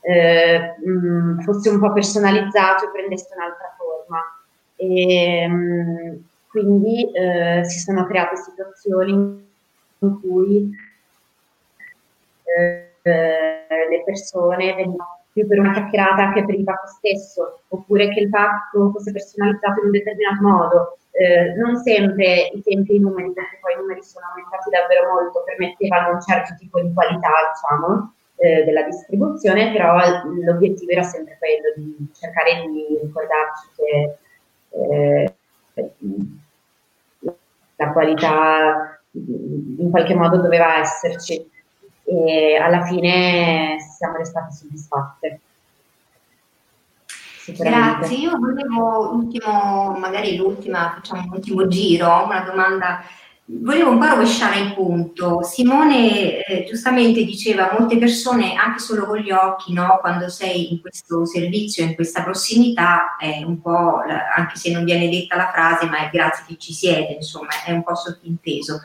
eh, 0.00 0.74
mh, 0.84 1.42
fosse 1.42 1.70
un 1.70 1.78
po' 1.78 1.92
personalizzato 1.92 2.84
e 2.84 2.90
prendesse 2.90 3.28
un'altra 3.34 3.74
forma. 3.76 4.20
E, 4.76 5.46
mh, 5.46 6.24
quindi 6.48 7.10
eh, 7.12 7.64
si 7.64 7.78
sono 7.78 8.04
create 8.06 8.36
situazioni 8.36 9.50
in 10.06 10.20
cui 10.20 10.70
eh, 12.44 12.92
le 13.02 14.02
persone 14.04 14.74
venivano 14.74 15.20
più 15.32 15.46
per 15.46 15.58
una 15.58 15.72
chiacchierata 15.72 16.32
che 16.32 16.44
per 16.44 16.54
il 16.54 16.64
pacco 16.64 16.86
stesso, 16.86 17.60
oppure 17.68 18.08
che 18.10 18.20
il 18.20 18.28
pacco 18.28 18.90
fosse 18.90 19.12
personalizzato 19.12 19.80
in 19.80 19.86
un 19.86 19.92
determinato 19.92 20.42
modo. 20.42 20.96
Eh, 21.12 21.54
non 21.54 21.76
sempre 21.76 22.50
i 22.52 22.62
tempi 22.62 22.92
e 22.92 22.96
i 22.96 23.00
numeri, 23.00 23.32
perché 23.32 23.58
poi 23.60 23.74
i 23.74 23.76
numeri 23.76 24.02
sono 24.02 24.26
aumentati 24.28 24.70
davvero 24.70 25.12
molto, 25.12 25.42
permettevano 25.44 26.14
un 26.14 26.20
certo 26.20 26.54
tipo 26.58 26.80
di 26.80 26.92
qualità, 26.92 27.30
diciamo, 27.52 28.14
eh, 28.36 28.64
della 28.64 28.82
distribuzione, 28.82 29.72
però 29.72 29.96
l'obiettivo 30.44 30.90
era 30.90 31.02
sempre 31.02 31.36
quello 31.38 31.72
di 31.76 32.08
cercare 32.14 32.66
di 32.66 32.98
ricordarci 33.02 33.68
che 33.76 34.16
eh, 34.70 35.34
la 37.76 37.92
qualità 37.92 39.01
in 39.12 39.90
qualche 39.90 40.14
modo 40.14 40.38
doveva 40.38 40.78
esserci. 40.78 41.50
E 42.04 42.56
alla 42.56 42.84
fine 42.84 43.76
siamo 43.96 44.16
restate 44.16 44.52
soddisfatte. 44.52 45.40
Grazie, 47.46 48.16
io 48.16 48.38
volevo 48.38 49.12
l'ultimo, 49.12 49.96
magari 49.98 50.36
l'ultima, 50.36 50.92
facciamo 50.94 51.22
un 51.22 51.30
ultimo 51.32 51.66
giro, 51.66 52.24
una 52.24 52.40
domanda 52.40 53.00
Volevo 53.60 53.90
un 53.90 53.98
po' 53.98 54.06
rovesciare 54.06 54.60
il 54.60 54.72
punto. 54.72 55.42
Simone 55.42 56.42
eh, 56.42 56.64
giustamente 56.66 57.22
diceva 57.22 57.76
molte 57.78 57.98
persone 57.98 58.54
anche 58.54 58.78
solo 58.78 59.04
con 59.04 59.18
gli 59.18 59.30
occhi, 59.30 59.74
no? 59.74 59.98
quando 60.00 60.30
sei 60.30 60.72
in 60.72 60.80
questo 60.80 61.26
servizio, 61.26 61.84
in 61.84 61.94
questa 61.94 62.22
prossimità, 62.22 63.16
è 63.16 63.42
un 63.44 63.60
po', 63.60 64.00
anche 64.34 64.56
se 64.56 64.72
non 64.72 64.84
viene 64.84 65.10
detta 65.10 65.36
la 65.36 65.50
frase, 65.52 65.86
ma 65.86 65.98
è 65.98 66.10
grazie 66.10 66.44
che 66.48 66.56
ci 66.56 66.72
siete, 66.72 67.12
insomma, 67.12 67.50
è 67.66 67.72
un 67.72 67.82
po' 67.82 67.94
sottinteso. 67.94 68.80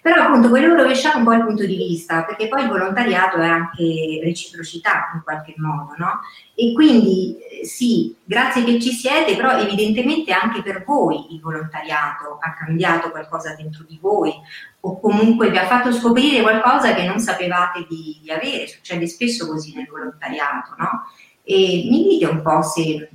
Però 0.00 0.22
appunto 0.22 0.48
volevo 0.48 0.74
rovesciare 0.74 1.18
un 1.18 1.24
po' 1.24 1.32
il 1.32 1.44
punto 1.44 1.66
di 1.66 1.76
vista, 1.76 2.24
perché 2.24 2.48
poi 2.48 2.62
il 2.62 2.68
volontariato 2.68 3.38
è 3.38 3.46
anche 3.46 4.20
reciprocità 4.22 5.10
in 5.14 5.22
qualche 5.22 5.54
modo, 5.56 5.94
no? 5.96 6.20
E 6.54 6.72
quindi 6.72 7.36
eh, 7.38 7.66
sì, 7.66 8.14
grazie 8.24 8.64
che 8.64 8.80
ci 8.80 8.92
siete, 8.92 9.34
però 9.34 9.58
evidentemente 9.58 10.32
anche 10.32 10.62
per 10.62 10.84
voi 10.84 11.34
il 11.34 11.40
volontariato 11.40 12.38
ha 12.40 12.54
cambiato 12.54 13.10
qualcosa 13.10 13.54
dentro 13.54 13.84
di 13.88 13.98
voi 14.00 14.32
o 14.80 15.00
comunque 15.00 15.50
vi 15.50 15.58
ha 15.58 15.66
fatto 15.66 15.92
scoprire 15.92 16.42
qualcosa 16.42 16.94
che 16.94 17.04
non 17.04 17.18
sapevate 17.18 17.84
di, 17.88 18.20
di 18.22 18.30
avere, 18.30 18.68
succede 18.68 19.06
spesso 19.08 19.48
così 19.48 19.74
nel 19.74 19.88
volontariato, 19.88 20.74
no? 20.78 21.06
E 21.42 21.86
mi 21.90 22.04
dite 22.04 22.26
un 22.26 22.42
po' 22.42 22.62
se 22.62 23.08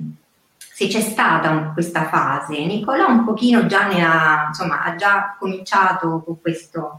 se 0.73 0.87
c'è 0.87 1.01
stata 1.01 1.71
questa 1.71 2.05
fase. 2.05 2.65
Nicola 2.65 3.05
un 3.05 3.23
pochino 3.23 3.67
già 3.67 3.85
ne 3.85 4.03
ha, 4.03 4.45
insomma, 4.47 4.81
ha 4.81 4.95
già 4.95 5.35
cominciato 5.37 6.25
questo, 6.41 6.97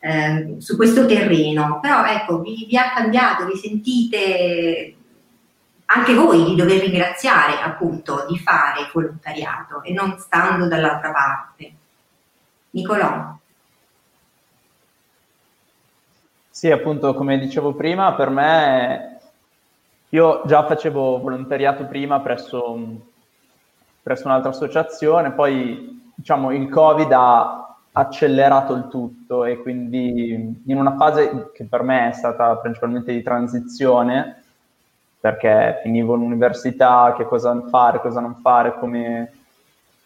eh, 0.00 0.56
su 0.58 0.74
questo 0.74 1.06
terreno, 1.06 1.78
però 1.80 2.04
ecco, 2.04 2.40
vi, 2.40 2.66
vi, 2.68 2.76
ha 2.76 2.90
cambiato, 2.92 3.46
vi 3.46 3.56
sentite 3.56 4.96
anche 5.84 6.14
voi 6.14 6.44
di 6.44 6.56
dover 6.56 6.80
ringraziare 6.80 7.60
appunto 7.60 8.26
di 8.28 8.36
fare 8.38 8.90
volontariato 8.92 9.82
e 9.82 9.92
non 9.92 10.18
stando 10.18 10.66
dall'altra 10.66 11.12
parte. 11.12 11.72
Nicolò. 12.70 13.36
Sì, 16.50 16.72
appunto, 16.72 17.14
come 17.14 17.38
dicevo 17.38 17.72
prima, 17.74 18.14
per 18.14 18.30
me 18.30 19.20
io 20.08 20.42
già 20.44 20.66
facevo 20.66 21.20
volontariato 21.20 21.86
prima 21.86 22.20
presso 22.20 23.10
presso 24.02 24.26
un'altra 24.26 24.50
associazione, 24.50 25.32
poi 25.32 26.12
diciamo 26.14 26.52
il 26.52 26.68
Covid 26.68 27.12
ha 27.12 27.76
accelerato 27.92 28.74
il 28.74 28.88
tutto 28.88 29.44
e 29.44 29.58
quindi 29.58 30.62
in 30.64 30.76
una 30.76 30.96
fase 30.96 31.50
che 31.52 31.64
per 31.64 31.82
me 31.82 32.08
è 32.08 32.12
stata 32.12 32.56
principalmente 32.56 33.12
di 33.12 33.22
transizione, 33.22 34.42
perché 35.20 35.78
finivo 35.82 36.14
l'università, 36.14 37.14
che 37.16 37.24
cosa 37.24 37.68
fare, 37.68 38.00
cosa 38.00 38.20
non 38.20 38.40
fare, 38.40 38.76
come, 38.78 39.32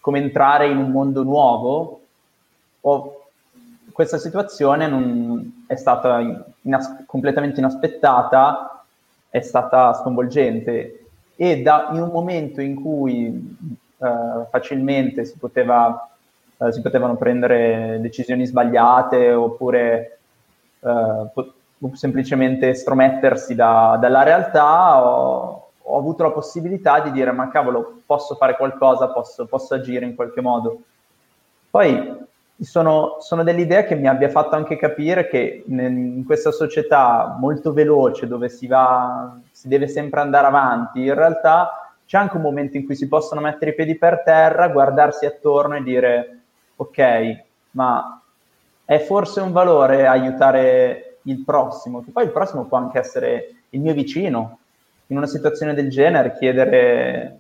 come 0.01 0.19
entrare 0.19 0.69
in 0.69 0.77
un 0.77 0.91
mondo 0.91 1.23
nuovo, 1.23 2.01
ho, 2.83 3.27
questa 3.93 4.19
situazione 4.19 4.87
non, 4.89 5.65
è 5.67 5.77
stata 5.77 6.21
inas- 6.63 7.05
completamente 7.07 7.61
inaspettata, 7.61 8.85
è 9.31 9.41
stata 9.41 9.95
sconvolgente. 9.95 11.07
E 11.35 11.63
da, 11.63 11.89
in 11.93 12.03
un 12.03 12.11
momento 12.11 12.61
in 12.61 12.75
cui 12.75 13.57
eh, 13.99 14.47
facilmente 14.51 15.25
si, 15.25 15.37
poteva, 15.39 16.09
eh, 16.59 16.73
si, 16.73 16.81
potevano 16.83 17.17
prendere 17.17 17.99
decisioni 18.01 18.47
sbagliate 18.47 19.33
oppure 19.33 20.19
eh, 20.81 21.27
po- 21.33 21.53
semplicemente 21.93 22.75
stromettersi 22.75 23.55
da, 23.55 23.97
dalla 24.01 24.23
realtà, 24.23 25.05
ho, 25.05 25.71
ho, 25.81 25.99
avuto 25.99 26.23
la 26.23 26.31
possibilità 26.31 27.01
di 27.01 27.13
dire 27.13 27.33
ma 27.33 27.49
cavolo, 27.49 28.01
posso 28.05 28.35
fare 28.35 28.57
qualcosa, 28.57 29.09
posso, 29.09 29.47
posso 29.47 29.75
agire 29.75 30.05
in 30.05 30.15
qualche 30.15 30.41
modo. 30.41 30.81
Poi 31.71 32.25
sono, 32.61 33.17
sono, 33.21 33.43
delle 33.43 33.61
idee 33.63 33.85
che 33.85 33.95
mi 33.95 34.09
abbia 34.09 34.31
fatto 34.31 34.57
anche 34.57 34.77
capire 34.77 35.29
che 35.29 35.65
in 35.67 36.23
questa 36.25 36.51
società 36.51 37.37
molto 37.39 37.73
veloce 37.73 38.27
dove 38.27 38.49
si 38.49 38.67
va, 38.67 39.39
si 39.51 39.69
deve 39.69 39.89
sempre 39.89 40.21
andare 40.21 40.47
avanti, 40.47 41.05
in 41.05 41.15
realtà 41.15 41.86
c'è 42.07 42.17
anche 42.19 42.37
un 42.37 42.43
momento 42.43 42.77
in 42.77 42.87
cui 42.87 42.95
si 42.95 43.09
possono 43.09 43.41
mettere 43.41 43.73
i 43.73 43.75
piedi 43.75 43.97
per 43.97 44.23
terra, 44.25 44.69
guardarsi 44.69 45.27
attorno 45.27 45.77
e 45.77 45.83
dire 45.83 46.39
ok, 46.77 47.45
ma 47.73 48.21
è 48.85 48.99
forse 49.01 49.41
un 49.41 49.53
valore 49.53 50.07
aiutare 50.07 51.19
il 51.23 51.43
prossimo, 51.43 52.05
che 52.05 52.13
poi 52.13 52.25
il 52.25 52.31
prossimo 52.31 52.65
può 52.65 52.79
anche 52.79 52.99
essere 52.99 53.55
il 53.71 53.81
mio 53.81 53.93
vicino, 53.93 54.59
in 55.09 55.17
una 55.17 55.27
situazione 55.27 55.75
del 55.75 55.91
genere 55.91 56.35
chiedere, 56.35 57.39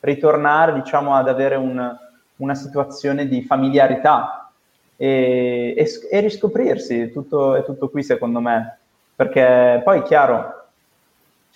ritornare 0.00 0.72
diciamo 0.72 1.14
ad 1.14 1.28
avere 1.28 1.56
un, 1.56 1.96
una 2.36 2.54
situazione 2.54 3.26
di 3.26 3.42
familiarità 3.42 4.50
e, 4.96 5.74
e, 5.76 5.86
e 6.10 6.20
riscoprirsi, 6.20 7.10
tutto, 7.12 7.54
è 7.56 7.64
tutto 7.64 7.88
qui 7.88 8.02
secondo 8.02 8.40
me, 8.40 8.78
perché 9.14 9.80
poi 9.84 10.02
chiaro, 10.02 10.57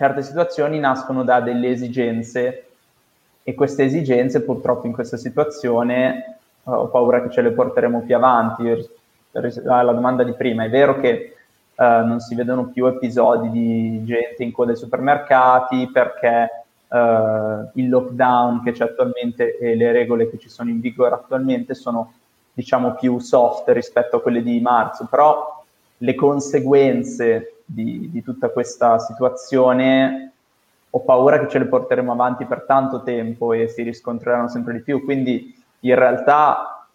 certe 0.03 0.23
situazioni 0.23 0.81
nascono 0.81 1.23
da 1.23 1.41
delle 1.41 1.69
esigenze 1.69 2.67
e 3.45 3.55
queste 3.55 3.85
esigenze 3.85 4.43
purtroppo 4.43 4.89
in 4.89 4.93
questa 4.93 5.17
situazione 5.17 6.39
ho 6.65 6.89
paura 6.89 7.23
che 7.23 7.31
ce 7.31 7.41
le 7.41 7.53
porteremo 7.53 8.01
più 8.01 8.17
avanti. 8.17 8.65
Alla 9.65 9.93
domanda 9.93 10.25
di 10.25 10.33
prima, 10.33 10.65
è 10.65 10.71
vero 10.71 10.99
che 10.99 11.37
uh, 11.77 12.05
non 12.05 12.19
si 12.19 12.35
vedono 12.35 12.65
più 12.65 12.87
episodi 12.87 13.49
di 13.51 14.05
gente 14.05 14.43
in 14.43 14.51
coda 14.51 14.73
ai 14.73 14.77
supermercati 14.77 15.89
perché 15.93 16.65
uh, 16.89 17.71
il 17.75 17.89
lockdown 17.89 18.61
che 18.65 18.73
c'è 18.73 18.83
attualmente 18.83 19.57
e 19.57 19.77
le 19.77 19.93
regole 19.93 20.29
che 20.29 20.39
ci 20.39 20.49
sono 20.49 20.69
in 20.71 20.81
vigore 20.81 21.15
attualmente 21.15 21.75
sono 21.75 22.15
diciamo 22.53 22.95
più 22.95 23.21
soft 23.21 23.69
rispetto 23.69 24.17
a 24.17 24.21
quelle 24.21 24.43
di 24.43 24.61
marzo, 24.61 25.07
però 25.09 25.62
le 26.03 26.15
conseguenze 26.15 27.63
di, 27.65 28.11
di 28.11 28.23
tutta 28.23 28.51
questa 28.51 28.99
situazione 28.99 30.33
ho 30.91 31.01
paura 31.01 31.39
che 31.39 31.49
ce 31.49 31.59
le 31.59 31.67
porteremo 31.67 32.13
avanti 32.13 32.45
per 32.45 32.65
tanto 32.67 33.03
tempo 33.03 33.53
e 33.53 33.69
si 33.69 33.83
riscontreranno 33.83 34.49
sempre 34.49 34.75
di 34.75 34.83
più. 34.83 35.03
Quindi 35.05 35.55
in 35.81 35.95
realtà 35.95 36.87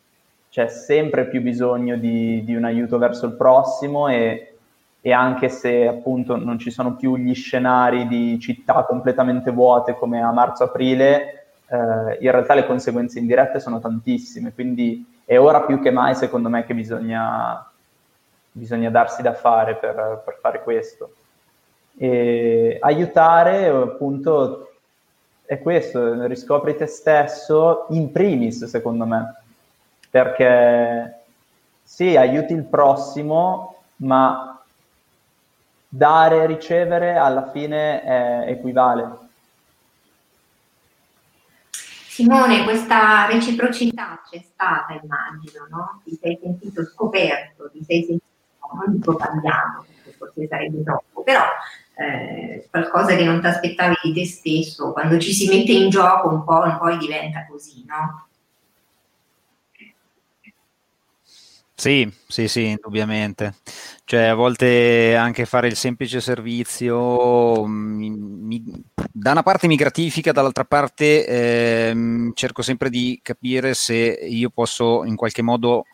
c'è 0.50 0.68
sempre 0.68 1.28
più 1.28 1.42
bisogno 1.42 1.98
di, 1.98 2.44
di 2.44 2.54
un 2.54 2.66
aiuto 2.66 2.98
verso 2.98 3.26
il 3.26 3.34
prossimo 3.34 4.08
e, 4.08 4.56
e, 5.02 5.12
anche 5.12 5.50
se 5.50 5.88
appunto 5.88 6.36
non 6.36 6.60
ci 6.60 6.70
sono 6.70 6.96
più 6.96 7.18
gli 7.18 7.34
scenari 7.34 8.08
di 8.08 8.38
città 8.40 8.84
completamente 8.84 9.52
vuote 9.52 9.96
come 9.96 10.22
a 10.22 10.32
marzo-aprile, 10.32 11.46
eh, 11.68 12.18
in 12.20 12.32
realtà 12.32 12.54
le 12.54 12.68
conseguenze 12.68 13.18
indirette 13.18 13.60
sono 13.60 13.80
tantissime. 13.80 14.54
Quindi 14.54 15.04
è 15.26 15.40
ora 15.40 15.62
più 15.62 15.80
che 15.82 15.90
mai, 15.92 16.14
secondo 16.14 16.50
me, 16.50 16.66
che 16.66 16.76
bisogna 16.76 17.68
bisogna 18.58 18.90
darsi 18.90 19.22
da 19.22 19.34
fare 19.34 19.76
per, 19.76 20.22
per 20.26 20.38
fare 20.42 20.64
questo. 20.64 21.14
E 21.98 22.78
aiutare 22.80 23.68
appunto 23.68 24.72
è 25.46 25.60
questo, 25.60 26.26
riscopri 26.26 26.76
te 26.76 26.86
stesso 26.86 27.86
in 27.90 28.12
primis 28.12 28.66
secondo 28.66 29.06
me, 29.06 29.42
perché 30.10 31.22
sì, 31.84 32.18
aiuti 32.18 32.54
il 32.54 32.66
prossimo, 32.66 33.84
ma 33.98 34.62
dare 35.88 36.44
e 36.44 36.46
ricevere 36.48 37.16
alla 37.16 37.50
fine 37.50 38.02
è, 38.04 38.44
equivale. 38.48 39.26
Simone, 42.18 42.64
questa 42.64 43.28
reciprocità 43.28 44.22
c'è 44.30 44.40
stata, 44.40 45.00
immagino, 45.02 45.68
no? 45.70 46.02
Ti 46.04 46.18
sei 46.20 46.38
sentito 46.42 46.84
scoperto, 46.84 47.70
ti 47.72 47.84
sei 47.84 48.04
sentito, 48.06 48.26
non 48.74 48.96
dico 48.98 49.16
perché 49.16 50.16
forse 50.18 50.48
sarebbe 50.48 50.84
troppo, 50.84 51.24
però 51.24 51.44
eh, 51.96 52.68
qualcosa 52.70 53.16
che 53.16 53.24
non 53.24 53.42
ti 53.42 53.48
aspettavi 53.48 53.96
di 54.04 54.14
te 54.14 54.26
stesso, 54.26 54.92
quando 54.92 55.18
ci 55.18 55.34
si 55.34 55.48
mette 55.48 55.72
in 55.72 55.90
gioco 55.90 56.30
un 56.30 56.44
po', 56.44 56.78
poi 56.78 56.98
diventa 56.98 57.46
così, 57.48 57.84
no? 57.88 58.28
Sì, 61.80 62.12
sì, 62.28 62.48
sì, 62.48 62.66
indubbiamente. 62.70 63.54
Cioè, 64.04 64.24
a 64.24 64.34
volte 64.34 65.16
anche 65.16 65.46
fare 65.46 65.68
il 65.68 65.76
semplice 65.76 66.20
servizio 66.22 67.66
mi, 67.68 68.10
mi, 68.10 68.64
da 69.12 69.32
una 69.32 69.44
parte 69.44 69.68
mi 69.68 69.76
gratifica, 69.76 70.32
dall'altra 70.32 70.66
parte 70.66 71.28
eh, 71.28 72.32
cerco 72.34 72.64
sempre 72.64 72.90
di 72.90 73.20
capire 73.22 73.76
se 73.76 73.96
io 73.96 74.50
posso 74.50 75.04
in 75.06 75.16
qualche 75.16 75.44
modo 75.44 75.86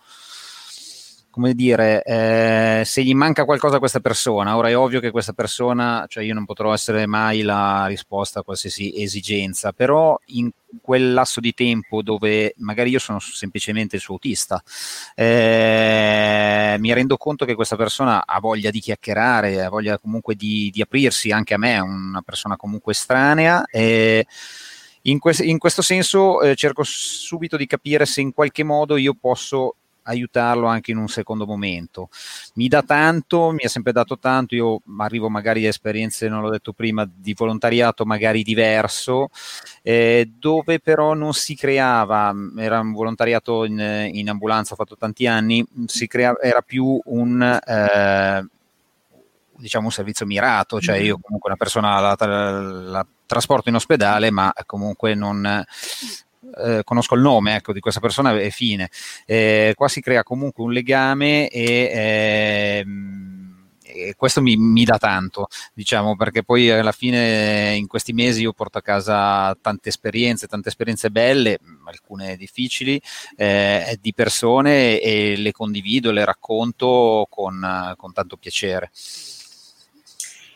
come 1.33 1.55
dire, 1.55 2.03
eh, 2.03 2.83
se 2.85 3.03
gli 3.03 3.15
manca 3.15 3.43
qualcosa 3.43 3.77
a 3.77 3.79
questa 3.79 3.99
persona, 3.99 4.55
ora 4.55 4.69
è 4.69 4.77
ovvio 4.77 4.99
che 4.99 5.09
questa 5.09 5.33
persona, 5.33 6.05
cioè 6.07 6.23
io 6.23 6.35
non 6.35 6.45
potrò 6.45 6.71
essere 6.71 7.07
mai 7.07 7.41
la 7.41 7.87
risposta 7.87 8.41
a 8.41 8.43
qualsiasi 8.43 9.01
esigenza, 9.01 9.71
però 9.71 10.15
in 10.27 10.51
quel 10.79 11.11
lasso 11.11 11.39
di 11.39 11.55
tempo 11.55 12.03
dove 12.03 12.53
magari 12.57 12.91
io 12.91 12.99
sono 12.99 13.17
semplicemente 13.17 13.95
il 13.95 14.01
suo 14.03 14.13
autista, 14.13 14.61
eh, 15.15 16.75
mi 16.77 16.93
rendo 16.93 17.17
conto 17.17 17.45
che 17.45 17.55
questa 17.55 17.77
persona 17.77 18.27
ha 18.27 18.39
voglia 18.39 18.69
di 18.69 18.79
chiacchierare, 18.79 19.63
ha 19.63 19.69
voglia 19.69 19.97
comunque 19.97 20.35
di, 20.35 20.69
di 20.71 20.81
aprirsi 20.83 21.31
anche 21.31 21.55
a 21.55 21.57
me, 21.57 21.79
una 21.79 22.21
persona 22.21 22.57
comunque 22.57 22.91
estranea. 22.91 23.65
Eh, 23.71 24.23
in, 25.05 25.17
que- 25.17 25.33
in, 25.41 25.57
questo 25.57 25.81
senso 25.81 26.41
eh, 26.41 26.53
cerco 26.53 26.83
subito 26.83 27.57
di 27.57 27.65
capire 27.65 28.05
se 28.05 28.21
in 28.21 28.33
qualche 28.33 28.63
modo 28.63 28.97
io 28.97 29.15
posso 29.19 29.77
aiutarlo 30.03 30.67
anche 30.67 30.91
in 30.91 30.97
un 30.97 31.07
secondo 31.07 31.45
momento. 31.45 32.09
Mi 32.55 32.67
dà 32.67 32.81
tanto, 32.83 33.51
mi 33.51 33.63
ha 33.63 33.69
sempre 33.69 33.91
dato 33.91 34.17
tanto, 34.17 34.55
io 34.55 34.81
arrivo 34.97 35.29
magari 35.29 35.65
a 35.65 35.69
esperienze, 35.69 36.27
non 36.27 36.41
l'ho 36.41 36.49
detto 36.49 36.73
prima, 36.73 37.09
di 37.11 37.33
volontariato 37.33 38.05
magari 38.05 38.43
diverso, 38.43 39.29
eh, 39.81 40.31
dove 40.37 40.79
però 40.79 41.13
non 41.13 41.33
si 41.33 41.55
creava, 41.55 42.33
era 42.57 42.79
un 42.79 42.93
volontariato 42.93 43.65
in, 43.65 44.09
in 44.11 44.29
ambulanza, 44.29 44.73
ho 44.73 44.77
fatto 44.77 44.97
tanti 44.97 45.27
anni, 45.27 45.65
creava, 46.07 46.39
era 46.41 46.61
più 46.61 46.99
un... 47.05 47.41
Eh, 47.65 48.47
diciamo 49.55 49.85
un 49.85 49.91
servizio 49.91 50.25
mirato, 50.25 50.81
cioè 50.81 50.97
io 50.97 51.17
comunque 51.21 51.49
una 51.49 51.57
persona 51.57 51.99
la, 51.99 52.15
la, 52.19 52.59
la 52.59 53.07
trasporto 53.25 53.69
in 53.69 53.75
ospedale, 53.75 54.29
ma 54.29 54.53
comunque 54.65 55.15
non, 55.15 55.63
eh, 56.57 56.81
conosco 56.83 57.15
il 57.15 57.21
nome 57.21 57.55
ecco, 57.55 57.73
di 57.73 57.79
questa 57.79 57.99
persona 57.99 58.39
e 58.39 58.49
fine. 58.49 58.89
Eh, 59.25 59.73
qua 59.75 59.87
si 59.87 60.01
crea 60.01 60.23
comunque 60.23 60.63
un 60.63 60.71
legame 60.71 61.47
e, 61.49 62.81
ehm, 62.83 63.33
e 63.93 64.15
questo 64.17 64.41
mi, 64.41 64.55
mi, 64.57 64.83
dà 64.83 64.97
tanto, 64.97 65.47
diciamo, 65.73 66.15
perché 66.15 66.43
poi 66.43 66.69
alla 66.71 66.91
fine 66.91 67.75
in 67.75 67.87
questi 67.87 68.11
mesi 68.11 68.41
io 68.41 68.53
porto 68.53 68.79
a 68.79 68.81
casa 68.81 69.55
tante 69.61 69.89
esperienze, 69.89 70.47
tante 70.47 70.69
esperienze 70.69 71.11
belle, 71.11 71.59
alcune 71.85 72.35
difficili, 72.35 72.99
eh, 73.37 73.97
di 74.01 74.13
persone 74.13 74.99
e 74.99 75.35
le 75.37 75.51
condivido, 75.51 76.11
le 76.11 76.25
racconto 76.25 77.27
con, 77.29 77.93
con 77.95 78.13
tanto 78.13 78.37
piacere. 78.37 78.91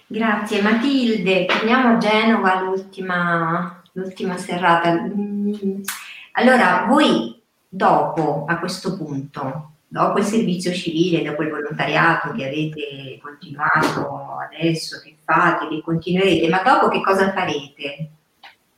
Grazie 0.10 0.62
Matilde, 0.62 1.46
torniamo 1.46 1.96
a 1.96 1.98
Genova, 1.98 2.62
l'ultima 2.62 3.82
l'ultima 3.98 4.38
serrata. 4.38 4.94
Mm, 4.94 5.82
allora, 6.34 6.86
voi 6.88 7.42
dopo, 7.68 8.46
a 8.48 8.60
questo 8.60 8.96
punto, 8.96 9.72
dopo 9.88 10.20
il 10.20 10.24
servizio 10.24 10.72
civile, 10.72 11.24
dopo 11.24 11.42
il 11.42 11.50
volontariato 11.50 12.32
che 12.32 12.46
avete 12.46 13.20
continuato 13.22 14.38
adesso, 14.38 15.02
che 15.04 15.18
fate, 15.24 15.68
che 15.68 15.82
continuerete, 15.82 16.48
ma 16.48 16.62
dopo 16.62 16.88
che 16.90 17.02
cosa 17.02 17.32
farete? 17.32 18.12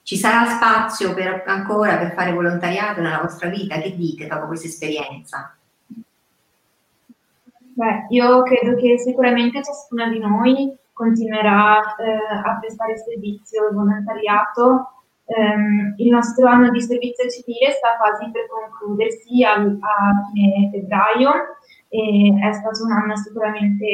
Ci 0.03 0.17
sarà 0.17 0.49
spazio 0.49 1.13
per, 1.13 1.43
ancora 1.45 1.97
per 1.97 2.13
fare 2.13 2.32
volontariato 2.32 3.01
nella 3.01 3.19
vostra 3.21 3.49
vita? 3.49 3.77
Che 3.77 3.95
dite 3.95 4.25
dopo 4.25 4.47
questa 4.47 4.67
esperienza? 4.67 5.53
Beh, 7.73 8.08
io 8.10 8.41
credo 8.43 8.75
che 8.75 8.97
sicuramente 8.97 9.62
ciascuna 9.63 10.10
di 10.10 10.19
noi 10.19 10.75
continuerà 10.91 11.95
eh, 11.95 12.17
a 12.43 12.58
prestare 12.60 12.97
servizio 12.97 13.69
e 13.69 13.73
volontariato 13.73 14.98
ehm, 15.35 15.93
il 15.97 16.09
nostro 16.09 16.47
anno 16.47 16.69
di 16.71 16.81
servizio 16.81 17.29
civile 17.29 17.71
sta 17.71 17.97
quasi 17.97 18.29
per 18.31 18.47
concludersi 18.47 19.43
a, 19.43 19.53
a 19.53 20.29
fine 20.33 20.69
febbraio 20.71 21.31
e 21.89 22.39
è 22.41 22.51
stato 22.53 22.83
un 22.83 22.91
anno 22.91 23.15
sicuramente 23.15 23.85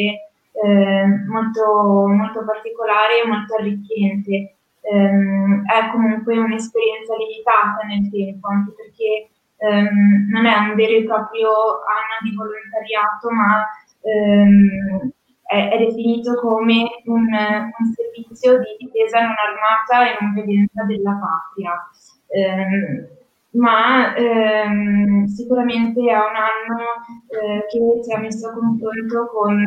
eh, 0.63 1.05
molto, 1.27 2.07
molto 2.07 2.43
particolare 2.45 3.21
e 3.21 3.27
molto 3.27 3.55
arricchente. 3.55 4.55
Um, 4.85 5.63
è 5.65 5.89
comunque 5.89 6.37
un'esperienza 6.37 7.15
limitata 7.17 7.87
nel 7.87 8.07
tempo, 8.11 8.47
anche 8.47 8.71
perché 8.77 9.29
um, 9.57 10.29
non 10.29 10.45
è 10.45 10.55
un 10.59 10.75
vero 10.75 10.97
e 10.97 11.05
proprio 11.05 11.49
anno 11.89 12.21
di 12.21 12.35
volontariato, 12.35 13.31
ma 13.31 13.65
um, 14.01 15.11
è, 15.45 15.69
è 15.69 15.77
definito 15.77 16.35
come 16.35 17.01
un, 17.05 17.27
un, 17.27 17.93
servizio 17.93 18.59
di 18.59 18.85
difesa 18.85 19.21
non 19.21 19.35
armata 19.37 20.09
e 20.09 20.17
non 20.19 20.33
violenza 20.33 20.83
della 20.83 21.19
patria. 21.19 21.89
Eh, 22.27 23.13
ma 23.51 24.13
ehm, 24.15 25.25
sicuramente 25.25 26.01
è 26.01 26.13
un 26.13 26.35
anno 26.35 26.79
eh, 27.27 27.65
che 27.69 28.03
ci 28.03 28.11
ha 28.13 28.19
messo 28.19 28.49
a 28.49 28.53
confronto 28.53 29.27
con 29.27 29.63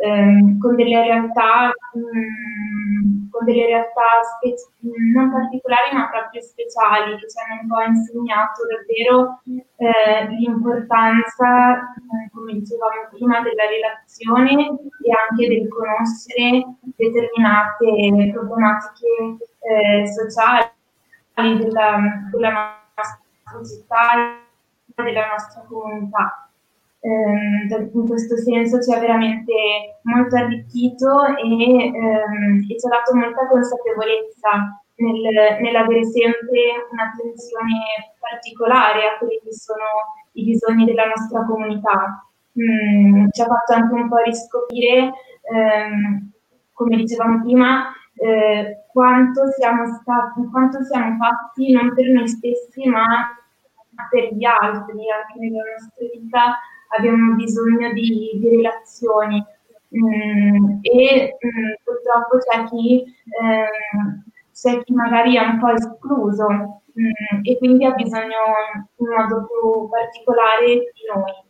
ehm, 0.00 0.58
con 0.58 0.76
delle 0.76 1.02
realtà, 1.02 1.72
mh, 1.92 2.00
mm, 2.00 3.30
con 3.30 3.44
delle 3.44 3.66
realtà 3.66 4.22
spe- 4.24 4.54
non 5.12 5.30
particolari 5.30 5.94
ma 5.94 6.08
proprio 6.08 6.40
speciali 6.42 7.16
che 7.18 7.28
ci 7.28 7.36
hanno 7.38 7.60
un 7.62 7.68
po' 7.68 7.80
insegnato 7.82 8.62
davvero 8.66 9.40
eh, 9.76 10.26
l'importanza, 10.36 11.78
eh, 11.78 12.30
come 12.32 12.52
dicevamo 12.54 13.08
prima, 13.10 13.40
della 13.40 13.66
relazione 13.68 14.78
e 15.04 15.10
anche 15.12 15.48
del 15.48 15.68
conoscere 15.68 16.64
determinate 16.96 18.30
problematiche 18.32 19.44
eh, 19.60 20.06
sociali 20.06 21.58
della, 21.58 22.28
della 22.30 22.80
nostra 22.96 23.64
città, 23.64 24.40
della 24.96 25.26
nostra 25.28 25.64
comunità 25.68 26.49
in 27.02 28.06
questo 28.06 28.36
senso 28.36 28.80
ci 28.80 28.92
ha 28.92 28.98
veramente 28.98 29.98
molto 30.02 30.36
arricchito 30.36 31.24
e, 31.36 31.84
ehm, 31.86 32.66
e 32.68 32.78
ci 32.78 32.86
ha 32.86 32.90
dato 32.90 33.14
molta 33.14 33.46
consapevolezza 33.48 34.82
nel, 34.96 35.60
nell'avere 35.60 36.04
sempre 36.04 36.86
un'attenzione 36.90 38.12
particolare 38.18 39.08
a 39.08 39.18
quelli 39.18 39.40
che 39.42 39.54
sono 39.54 39.84
i 40.32 40.44
bisogni 40.44 40.84
della 40.84 41.06
nostra 41.06 41.44
comunità. 41.44 42.26
Mm, 42.60 43.28
ci 43.30 43.40
ha 43.40 43.46
fatto 43.46 43.72
anche 43.72 43.94
un 43.94 44.08
po' 44.08 44.18
riscoprire, 44.18 45.12
ehm, 45.52 46.30
come 46.72 46.96
dicevamo 46.96 47.40
prima, 47.42 47.92
eh, 48.16 48.84
quanto, 48.92 49.50
siamo 49.52 49.86
stati, 49.86 50.44
quanto 50.50 50.82
siamo 50.84 51.16
fatti 51.16 51.72
non 51.72 51.94
per 51.94 52.06
noi 52.08 52.28
stessi 52.28 52.86
ma 52.86 53.34
per 54.10 54.34
gli 54.34 54.44
altri, 54.44 55.10
anche 55.10 55.38
nella 55.38 55.62
nostra 55.62 56.06
vita 56.12 56.58
abbiamo 56.90 57.34
bisogno 57.34 57.92
di, 57.92 58.30
di 58.34 58.48
relazioni 58.48 59.44
mm, 59.96 60.78
e 60.82 61.36
mm, 61.36 61.72
purtroppo 61.84 62.38
c'è 62.38 62.64
chi, 62.64 63.02
eh, 63.02 63.68
c'è 64.52 64.82
chi 64.82 64.92
magari 64.92 65.36
è 65.36 65.44
un 65.44 65.58
po' 65.58 65.70
escluso 65.70 66.48
mm, 66.48 67.40
e 67.42 67.58
quindi 67.58 67.84
ha 67.84 67.92
bisogno 67.92 68.42
in 68.96 69.06
modo 69.08 69.46
più 69.46 69.88
particolare 69.88 70.66
di 70.66 71.02
noi. 71.12 71.48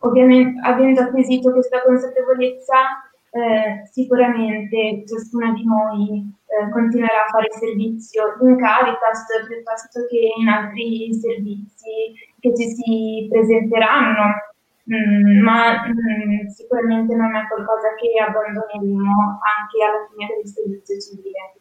Ovviamente 0.00 0.60
avendo 0.62 1.00
acquisito 1.00 1.50
questa 1.50 1.82
consapevolezza 1.82 3.08
eh, 3.30 3.82
sicuramente 3.90 5.04
ciascuna 5.06 5.52
di 5.52 5.64
noi 5.64 6.32
eh, 6.46 6.70
continuerà 6.70 7.26
a 7.26 7.30
fare 7.30 7.48
servizio 7.50 8.36
in 8.40 8.56
Caritas 8.56 9.26
piuttosto 9.46 10.06
che 10.08 10.30
in 10.38 10.48
altri 10.48 11.12
servizi 11.12 12.14
che 12.40 12.54
ci 12.54 12.68
si 12.68 13.28
presenteranno, 13.30 14.54
mm, 14.90 15.42
ma 15.42 15.86
mm, 15.86 16.46
sicuramente 16.48 17.14
non 17.14 17.34
è 17.34 17.46
qualcosa 17.48 17.94
che 17.96 18.20
abbandoneremo 18.20 19.40
anche 19.42 19.84
alla 19.84 20.06
fine 20.10 20.26
del 20.36 20.50
servizio 20.50 20.98
civile. 21.00 21.52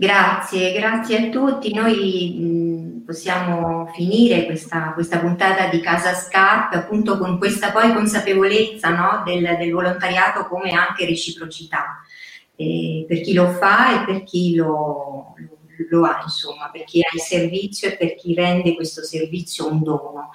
Grazie, 0.00 0.72
grazie 0.72 1.26
a 1.26 1.28
tutti. 1.28 1.74
Noi 1.74 2.36
mh, 2.38 2.44
mm, 2.44 3.04
possiamo 3.04 3.86
finire 3.94 4.44
questa, 4.46 4.92
questa, 4.92 5.18
puntata 5.18 5.66
di 5.68 5.80
Casa 5.80 6.14
Scarpe 6.14 6.76
appunto 6.76 7.18
con 7.18 7.38
questa 7.38 7.72
poi 7.72 7.92
consapevolezza 7.92 8.90
no, 8.90 9.22
del, 9.24 9.56
del, 9.58 9.72
volontariato 9.72 10.46
come 10.46 10.70
anche 10.70 11.04
reciprocità 11.04 12.02
eh, 12.54 13.06
per 13.08 13.20
chi 13.22 13.32
lo 13.32 13.48
fa 13.48 14.00
e 14.00 14.04
per 14.04 14.22
chi 14.24 14.54
lo, 14.54 15.34
lo 15.36 15.57
lo 15.90 16.04
ha, 16.04 16.20
insomma, 16.22 16.70
per 16.70 16.84
chi 16.84 17.00
ha 17.00 17.08
il 17.12 17.20
servizio 17.20 17.88
e 17.88 17.96
per 17.96 18.14
chi 18.14 18.34
rende 18.34 18.74
questo 18.74 19.02
servizio 19.02 19.70
un 19.70 19.82
dono. 19.82 20.30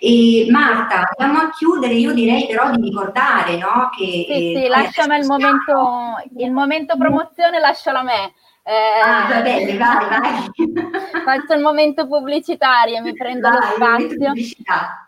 E 0.00 0.46
Marta, 0.50 1.08
andiamo 1.16 1.46
a 1.46 1.50
chiudere, 1.50 1.94
io 1.94 2.12
direi 2.12 2.46
però 2.46 2.70
di 2.70 2.82
ricordare 2.82 3.56
no, 3.56 3.90
che... 3.96 4.26
Sì, 4.28 4.54
sì, 4.56 4.68
lasciami 4.68 5.18
il 5.18 5.26
momento, 5.26 6.14
il 6.36 6.52
momento 6.52 6.96
promozione, 6.96 7.58
lascialo 7.58 7.98
a 7.98 8.02
me. 8.02 8.32
Eh, 8.68 9.00
ah, 9.00 9.28
va 9.28 9.42
bene, 9.42 9.76
vai, 9.78 10.08
vai. 10.08 10.50
Faccio 11.24 11.54
il 11.54 11.60
momento 11.60 12.08
pubblicitario, 12.08 13.00
mi 13.00 13.12
prendo 13.12 13.48
vai, 13.48 13.60
lo 13.60 13.62
spazio. 13.62 14.32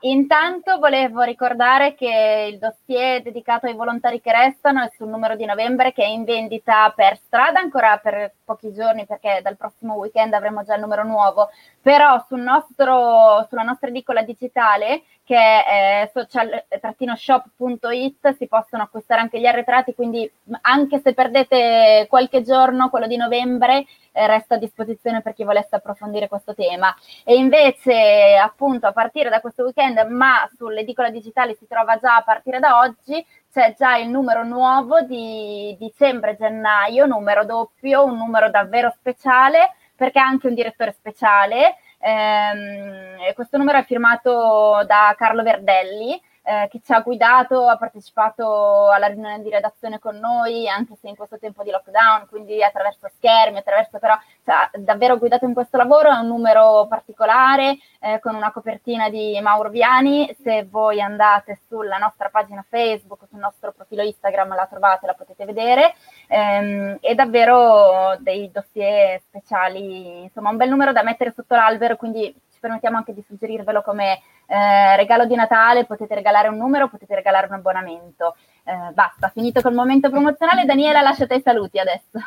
Intanto 0.03 0.79
volevo 0.79 1.23
ricordare 1.23 1.97
che 1.97 2.51
il 2.53 2.59
dossier 2.59 3.21
dedicato 3.21 3.67
ai 3.67 3.75
volontari 3.75 4.21
che 4.21 4.31
restano 4.31 4.85
è 4.85 4.93
sul 4.97 5.09
numero 5.09 5.35
di 5.35 5.45
novembre 5.45 5.93
che 5.93 6.05
è 6.05 6.07
in 6.07 6.23
vendita 6.23 6.93
per 6.95 7.17
strada 7.17 7.59
ancora 7.59 7.97
per 7.97 8.33
pochi 8.45 8.73
giorni 8.73 9.07
perché 9.07 9.41
dal 9.43 9.57
prossimo 9.57 9.95
weekend 9.95 10.35
avremo 10.35 10.63
già 10.63 10.77
il 10.77 10.81
numero 10.81 11.03
nuovo, 11.03 11.51
però 11.83 12.25
sul 12.29 12.41
nostro, 12.41 13.45
sulla 13.49 13.63
nostra 13.63 13.89
edicola 13.89 14.23
digitale 14.23 15.03
che 15.29 15.37
è 15.37 16.11
social-shop.it 16.15 18.35
si 18.35 18.47
possono 18.47 18.85
acquistare 18.85 19.21
anche 19.21 19.39
gli 19.39 19.45
arretrati, 19.45 19.95
quindi 19.95 20.27
anche 20.63 21.03
se 21.05 21.13
perdete 21.13 22.07
qualche 22.09 22.41
giorno, 22.41 22.89
quello 22.89 23.07
di 23.07 23.19
novembre, 23.19 23.85
eh, 24.13 24.27
resta 24.27 24.55
a 24.55 24.59
disposizione 24.59 25.21
per 25.21 25.35
chi 25.35 25.45
volesse 25.45 25.77
approfondire 25.77 26.29
questo 26.29 26.55
tema. 26.55 26.97
E 27.25 27.35
invece 27.35 28.39
appunto 28.43 28.87
a 28.87 28.93
partire 28.93 29.29
da 29.29 29.43
questo 29.43 29.65
weekend, 29.65 29.99
ma 30.09 30.49
sull'edicola 30.57 31.11
digitale 31.11 31.57
si 31.57 31.67
trova 31.69 31.99
già 31.99 32.17
a 32.17 32.23
partire 32.23 32.59
da 32.59 32.79
oggi, 32.79 33.23
c'è 33.53 33.75
già 33.77 33.99
il 33.99 34.09
numero 34.09 34.45
nuovo 34.45 35.03
di 35.03 35.77
dicembre-gennaio, 35.79 37.05
numero 37.05 37.45
doppio, 37.45 38.03
un 38.03 38.17
numero 38.17 38.49
davvero 38.49 38.91
speciale 38.97 39.75
perché 39.95 40.21
ha 40.21 40.25
anche 40.25 40.47
un 40.47 40.55
direttore 40.55 40.93
speciale 40.93 41.75
Ehm, 42.01 43.33
questo 43.35 43.57
numero 43.57 43.79
è 43.79 43.85
firmato 43.85 44.85
da 44.87 45.15
Carlo 45.17 45.43
Verdelli, 45.43 46.21
eh, 46.49 46.67
che 46.71 46.81
ci 46.83 46.95
ha 46.95 47.01
guidato, 47.01 47.69
ha 47.69 47.77
partecipato 47.77 48.91
alla 48.91 49.09
riunione 49.09 49.43
di 49.43 49.51
redazione 49.51 49.99
con 49.99 50.17
noi, 50.17 50.67
anche 50.67 50.97
se 50.99 51.07
in 51.09 51.15
questo 51.15 51.39
tempo 51.39 51.63
di 51.63 51.71
lockdown, 51.71 52.27
quindi 52.31 52.65
attraverso 52.65 53.07
schermi, 53.17 53.59
attraverso 53.59 53.99
però, 53.99 54.17
cioè, 54.47 54.71
davvero 54.81 55.19
guidato 55.19 55.45
in 55.45 55.53
questo 55.53 55.77
lavoro, 55.77 56.09
è 56.09 56.17
un 56.17 56.27
numero 56.27 56.87
particolare, 56.89 57.77
eh, 58.01 58.19
con 58.21 58.35
una 58.35 58.51
copertina 58.51 59.11
di 59.11 59.39
Mauro 59.43 59.69
Viani, 59.69 60.35
se 60.43 60.67
voi 60.71 61.03
andate 61.03 61.61
sulla 61.69 61.99
nostra 61.99 62.31
pagina 62.31 62.65
Facebook, 62.67 63.27
sul 63.29 63.41
nostro 63.41 63.73
profilo 63.73 64.03
Instagram 64.03 64.55
la 64.55 64.67
trovate, 64.67 65.07
la 65.07 65.13
potete 65.15 65.45
vedere, 65.45 65.95
ehm, 66.29 66.97
e 67.03 67.15
davvero 67.15 68.17
dei 68.21 68.51
dossier 68.51 69.21
speciali, 69.21 70.23
insomma 70.23 70.49
un 70.49 70.57
bel 70.57 70.71
numero 70.71 70.93
da 70.93 71.03
mettere 71.03 71.35
sotto 71.37 71.55
l'albero, 71.55 71.97
quindi 71.97 72.35
ci 72.59 72.61
permettiamo 72.61 72.97
anche 72.97 73.15
di 73.15 73.23
suggerirvelo 73.27 73.83
come 73.83 74.21
eh, 74.47 74.97
regalo 74.97 75.25
di 75.27 75.37
Natale, 75.37 75.87
potete 75.87 76.17
regalare 76.17 76.49
un 76.49 76.57
numero, 76.57 76.89
potete 76.89 77.15
regalare 77.15 77.47
un 77.47 77.55
abbonamento. 77.55 78.35
Eh, 78.69 78.93
basta, 78.93 79.31
finito 79.31 79.63
col 79.63 79.73
momento 79.73 80.11
promozionale. 80.11 80.67
Daniela, 80.67 81.01
lasciate 81.01 81.37
i 81.37 81.41
saluti 81.41 81.79
adesso. 81.79 82.21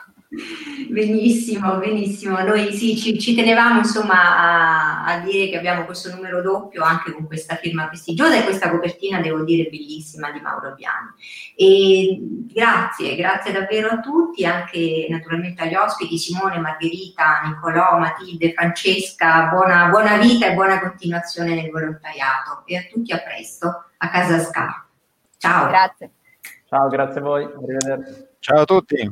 Benissimo, 0.89 1.75
benissimo. 1.75 2.41
Noi 2.41 2.73
sì, 2.73 2.97
ci, 2.97 3.19
ci 3.19 3.35
tenevamo 3.35 3.77
insomma 3.77 5.03
a, 5.03 5.05
a, 5.05 5.19
dire 5.19 5.49
che 5.49 5.57
abbiamo 5.57 5.85
questo 5.85 6.09
numero 6.09 6.41
doppio 6.41 6.81
anche 6.83 7.11
con 7.11 7.27
questa 7.27 7.57
firma 7.57 7.85
prestigiosa 7.85 8.37
e 8.37 8.43
questa 8.43 8.71
copertina, 8.71 9.21
devo 9.21 9.43
dire, 9.43 9.69
bellissima 9.69 10.31
di 10.31 10.39
Mauro 10.39 10.73
Biani. 10.73 11.09
E 11.55 12.17
grazie, 12.51 13.15
grazie 13.15 13.51
davvero 13.51 13.89
a 13.89 13.99
tutti, 13.99 14.43
anche 14.43 15.05
naturalmente 15.11 15.61
agli 15.61 15.75
ospiti 15.75 16.17
Simone, 16.17 16.57
Margherita, 16.57 17.41
Nicolò, 17.45 17.99
Matilde, 17.99 18.53
Francesca, 18.53 19.47
buona, 19.51 19.89
buona 19.89 20.17
vita 20.17 20.47
e 20.47 20.55
buona 20.55 20.79
continuazione 20.79 21.53
nel 21.53 21.69
volontariato 21.69 22.63
e 22.65 22.77
a 22.77 22.83
tutti 22.91 23.13
a 23.13 23.19
presto 23.19 23.83
a 23.97 24.09
Casa 24.09 24.39
Scar. 24.39 24.85
Ciao. 25.37 25.67
Grazie. 25.67 26.11
Ciao, 26.73 26.87
grazie 26.87 27.19
a 27.19 27.23
voi. 27.23 27.43
Arrivederci. 27.43 28.27
Ciao 28.39 28.61
a 28.61 28.65
tutti. 28.65 29.09